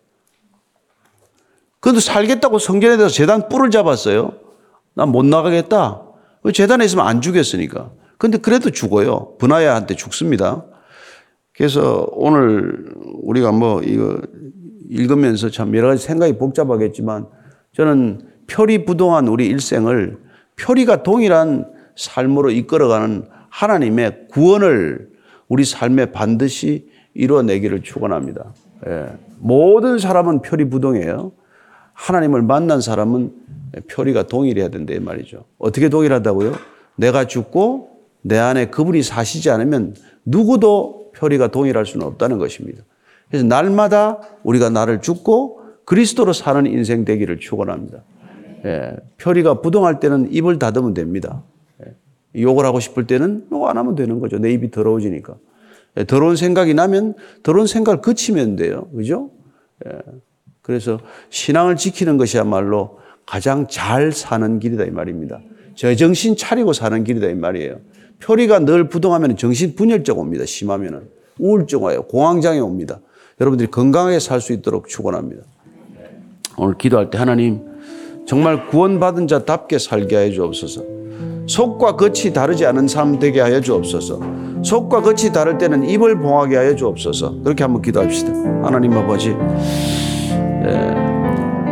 그런데 1.81 2.01
살겠다고 2.01 2.59
성전에 2.59 2.97
대해서 2.97 3.13
재단 3.15 3.49
뿔을 3.49 3.71
잡았어요. 3.71 4.35
난 4.95 5.09
못 5.11 5.25
나가겠다. 5.25 6.03
재단에 6.53 6.85
있으면 6.85 7.07
안 7.07 7.21
죽였으니까. 7.21 7.91
근데 8.19 8.39
그래도 8.39 8.71
죽어요. 8.71 9.37
분하야한테 9.39 9.95
죽습니다. 9.95 10.65
그래서 11.55 12.07
오늘 12.13 12.93
우리가 13.23 13.53
뭐 13.53 13.83
이거 13.83 14.21
읽으면서 14.89 15.51
참 15.51 15.75
여러 15.77 15.89
가지 15.89 16.05
생각이 16.05 16.39
복잡하겠지만 16.39 17.27
저는 17.73 18.23
표리부동한 18.49 19.29
우리 19.29 19.47
일생을 19.47 20.19
표리가 20.59 21.03
동일한 21.03 21.67
삶으로 21.97 22.51
이끌어가는 22.51 23.25
하나님의 23.51 24.29
구원을 24.33 25.11
우리 25.49 25.65
삶에 25.65 26.07
반드시 26.13 26.89
이루어내기를 27.15 27.83
축원합니다. 27.83 28.55
예. 28.87 29.07
모든 29.39 29.99
사람은 29.99 30.43
표리부동이에요. 30.43 31.33
하나님을 31.95 32.43
만난 32.43 32.81
사람은 32.81 33.33
표리가 33.89 34.27
동일해야 34.27 34.69
된다 34.69 34.95
이 34.95 35.01
말이죠. 35.01 35.45
어떻게 35.59 35.89
동일하다고요? 35.89 36.55
내가 36.97 37.27
죽고 37.27 37.91
내 38.23 38.39
안에 38.39 38.67
그분이 38.67 39.03
사시지 39.03 39.51
않으면 39.51 39.95
누구도 40.25 41.13
표리가 41.17 41.49
동일할 41.49 41.87
수는 41.87 42.07
없다는 42.07 42.39
것입니다. 42.39 42.83
그래서 43.29 43.47
날마다 43.47 44.21
우리가 44.43 44.71
나를 44.71 45.01
죽고 45.01 45.61
그리스도로 45.85 46.33
사는 46.33 46.67
인생 46.67 47.05
되기를 47.05 47.39
축원합니다. 47.41 48.03
예, 48.65 48.97
표리가 49.19 49.61
부동할 49.63 50.01
때는 50.01 50.33
입을 50.33 50.59
닫으면 50.59 50.95
됩니다. 50.95 51.43
예, 51.85 51.95
욕을 52.41 52.65
하고 52.65 52.81
싶을 52.81 53.07
때는 53.07 53.47
욕 53.53 53.67
안 53.67 53.79
하면 53.79 53.95
되는 53.95 54.21
거죠. 54.21 54.39
내 54.39 54.53
입이 54.53 54.71
더러워지니까. 54.71 55.37
예, 55.97 56.05
더러운 56.05 56.37
생각이 56.37 56.75
나면 56.75 57.15
더러운 57.43 57.67
생각을 57.67 58.01
그치면 58.03 58.57
돼요. 58.57 58.89
그죠? 58.95 59.31
예, 59.87 59.99
그래서 60.63 61.01
신앙을 61.31 61.77
지키는 61.77 62.19
것이야말로 62.19 62.99
가장 63.27 63.67
잘 63.69 64.13
사는 64.13 64.59
길이다 64.59 64.85
이 64.85 64.91
말입니다. 64.91 65.41
제정신 65.75 66.37
차리고 66.37 66.73
사는 66.73 67.05
길이다 67.05 67.29
이 67.29 67.35
말이에요. 67.35 67.77
표리가 68.21 68.61
늘 68.61 68.89
부동하면 68.89 69.37
정신 69.37 69.75
분열증 69.75 70.19
옵니다. 70.19 70.45
심하면은 70.45 71.09
우울증 71.39 71.83
와요. 71.83 72.03
공황장애 72.03 72.59
옵니다. 72.59 73.01
여러분들이 73.41 73.71
건강하게 73.71 74.19
살 74.21 74.41
수 74.41 74.53
있도록 74.53 74.89
축원합니다. 74.89 75.43
오늘 76.59 76.77
기도할 76.77 77.11
때 77.11 77.17
하나님 77.17 77.63
정말 78.27 78.67
구원받은 78.69 79.27
자답게 79.27 79.79
살게 79.79 80.17
하여 80.17 80.31
주옵소서. 80.31 80.85
속과 81.47 81.97
겉이 81.97 82.33
다르지 82.35 82.67
않은 82.67 82.87
삶 82.87 83.19
되게 83.19 83.41
하여 83.41 83.61
주옵소서. 83.61 84.21
속과 84.63 85.01
겉이 85.01 85.33
다를 85.33 85.57
때는 85.57 85.89
입을 85.89 86.19
봉하게 86.19 86.57
하여 86.57 86.77
주옵소서. 86.77 87.43
그렇게 87.43 87.65
한번 87.65 87.81
기도합시다. 87.81 88.31
하나님 88.63 88.93
아버지, 88.93 89.31
예, 89.31 91.10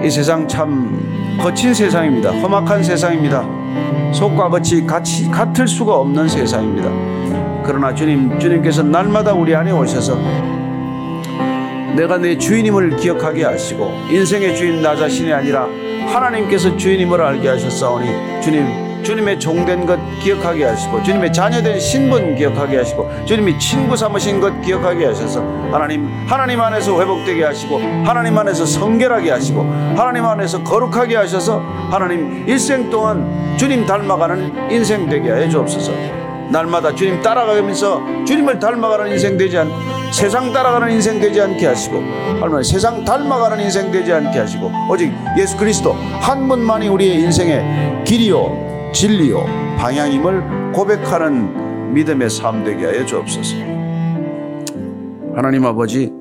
이 0.05 0.11
세상 0.11 0.47
참 0.47 1.39
거친 1.41 1.75
세상입니다. 1.75 2.31
험악한 2.31 2.83
세상입니다. 2.83 3.45
속과 4.13 4.49
겉이 4.49 4.87
같이 4.87 5.29
같을 5.31 5.67
수가 5.67 5.97
없는 5.97 6.29
세상입니다. 6.29 6.89
그러나 7.65 7.95
주님, 7.95 8.39
주님께서 8.39 8.83
날마다 8.83 9.33
우리 9.33 9.55
안에 9.55 9.71
오셔서 9.71 10.17
내가 11.97 12.17
내 12.17 12.39
주인임을 12.39 12.97
기억하게 12.97 13.45
하시고 13.45 13.93
인생의 14.11 14.57
주인 14.57 14.81
나 14.83 14.95
자신이 14.95 15.33
아니라 15.33 15.67
하나님께서 16.07 16.77
주인임을 16.77 17.21
알게 17.21 17.49
하셨사오니 17.49 18.41
주님 18.41 18.88
주님의 19.03 19.39
종된 19.41 19.87
것 19.87 19.99
기억하게 20.23 20.65
하시고 20.65 21.03
주님의 21.03 21.33
자녀된 21.33 21.81
신분 21.81 22.35
기억하게 22.37 22.79
하시고 22.79 23.09
주님이 23.25 23.59
친구 23.59 23.97
삼으신 23.97 24.41
것 24.41 24.61
기억하게 24.61 25.07
하셔서 25.07 25.41
하나님 25.73 26.09
하나님 26.27 26.61
안에서 26.61 27.01
회복되게 27.01 27.45
하시고 27.45 27.79
하나님 28.05 28.37
안에서 28.37 28.67
성결하게 28.67 29.31
하시고 29.31 29.63
하나님 29.97 30.25
안에서 30.25 30.63
거룩하게 30.63 31.17
하셔서 31.17 31.61
하나님 31.91 32.49
일생 32.49 32.91
동안 32.91 33.57
주님 33.57 33.87
닮아가는 33.87 34.71
인생 34.71 35.09
되게 35.09 35.33
해 35.33 35.49
주옵소서. 35.49 35.93
날마다 36.51 36.95
주님 36.95 37.21
따라가면서 37.23 38.01
주님을 38.27 38.59
닮아가는 38.59 39.13
인생 39.13 39.37
되지 39.37 39.59
않고 39.59 39.75
세상 40.13 40.51
따라가는 40.53 40.91
인생 40.93 41.21
되지 41.21 41.41
않게 41.41 41.67
하시고 41.67 41.99
할머니 42.41 42.65
세상 42.65 43.05
닮아가는 43.05 43.61
인생 43.61 43.91
되지 43.91 44.13
않게 44.13 44.39
하시고 44.39 44.71
오직 44.91 45.13
예수 45.37 45.57
그리스도 45.59 45.93
한 45.93 46.49
분만이 46.49 46.89
우리의 46.89 47.21
인생의 47.21 48.05
길이요 48.05 48.68
진리요 48.93 49.45
방향임을 49.79 50.73
고백하는 50.73 51.93
믿음의 51.95 52.31
삶 52.31 52.65
되게 52.65 52.87
하여 52.87 53.05
주옵소서. 53.05 53.57
하나님 55.35 55.65
아버지 55.65 56.13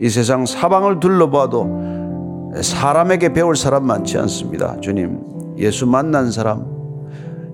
이 0.00 0.08
세상 0.08 0.44
사방을 0.44 0.98
둘러봐도 1.00 2.52
사람에게 2.60 3.32
배울 3.32 3.56
사람 3.56 3.86
많지 3.86 4.18
않습니다. 4.18 4.80
주님 4.80 5.20
예수 5.58 5.86
만난 5.86 6.30
사람 6.30 6.66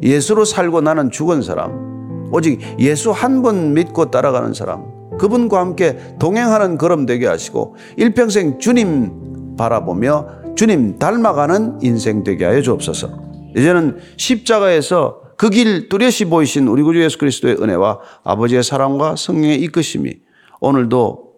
예수로 0.02 0.44
살고 0.44 0.80
나는 0.80 1.10
죽은 1.10 1.42
사람 1.42 2.28
오직 2.32 2.60
예수 2.78 3.10
한분 3.10 3.74
믿고 3.74 4.10
따라가는 4.10 4.54
사람 4.54 4.84
그분과 5.18 5.60
함께 5.60 5.98
동행하는 6.18 6.78
걸음 6.78 7.04
되게 7.04 7.26
하시고 7.26 7.76
일평생 7.96 8.58
주님 8.58 9.56
바라보며 9.56 10.54
주님 10.54 10.98
닮아가는 10.98 11.80
인생 11.82 12.24
되게 12.24 12.44
하여 12.44 12.62
주옵소서. 12.62 13.27
이제는 13.56 13.98
십자가에서 14.16 15.28
그 15.38 15.50
길 15.50 15.88
뚜렷이 15.88 16.26
보이신 16.26 16.66
우리 16.66 16.82
구주 16.82 17.00
예수 17.02 17.16
그리스도의 17.16 17.56
은혜와 17.62 18.00
아버지의 18.24 18.62
사랑과 18.62 19.14
성령의 19.16 19.62
이끄심이 19.62 20.14
오늘도 20.60 21.28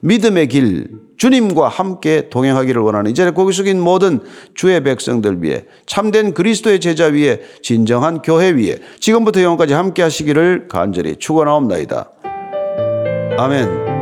믿음의 0.00 0.48
길 0.48 0.88
주님과 1.18 1.68
함께 1.68 2.28
동행하기를 2.28 2.80
원하는 2.82 3.10
이제 3.10 3.30
고기 3.30 3.52
숙인 3.52 3.80
모든 3.80 4.20
주의 4.54 4.82
백성들 4.82 5.42
위해 5.42 5.64
참된 5.86 6.34
그리스도의 6.34 6.80
제자 6.80 7.06
위에 7.06 7.42
진정한 7.62 8.22
교회 8.22 8.50
위에 8.50 8.78
지금부터 9.00 9.42
영원까지 9.42 9.74
함께 9.74 10.02
하시기를 10.02 10.68
간절히 10.68 11.16
축원하옵나이다. 11.16 12.10
아멘. 13.38 13.95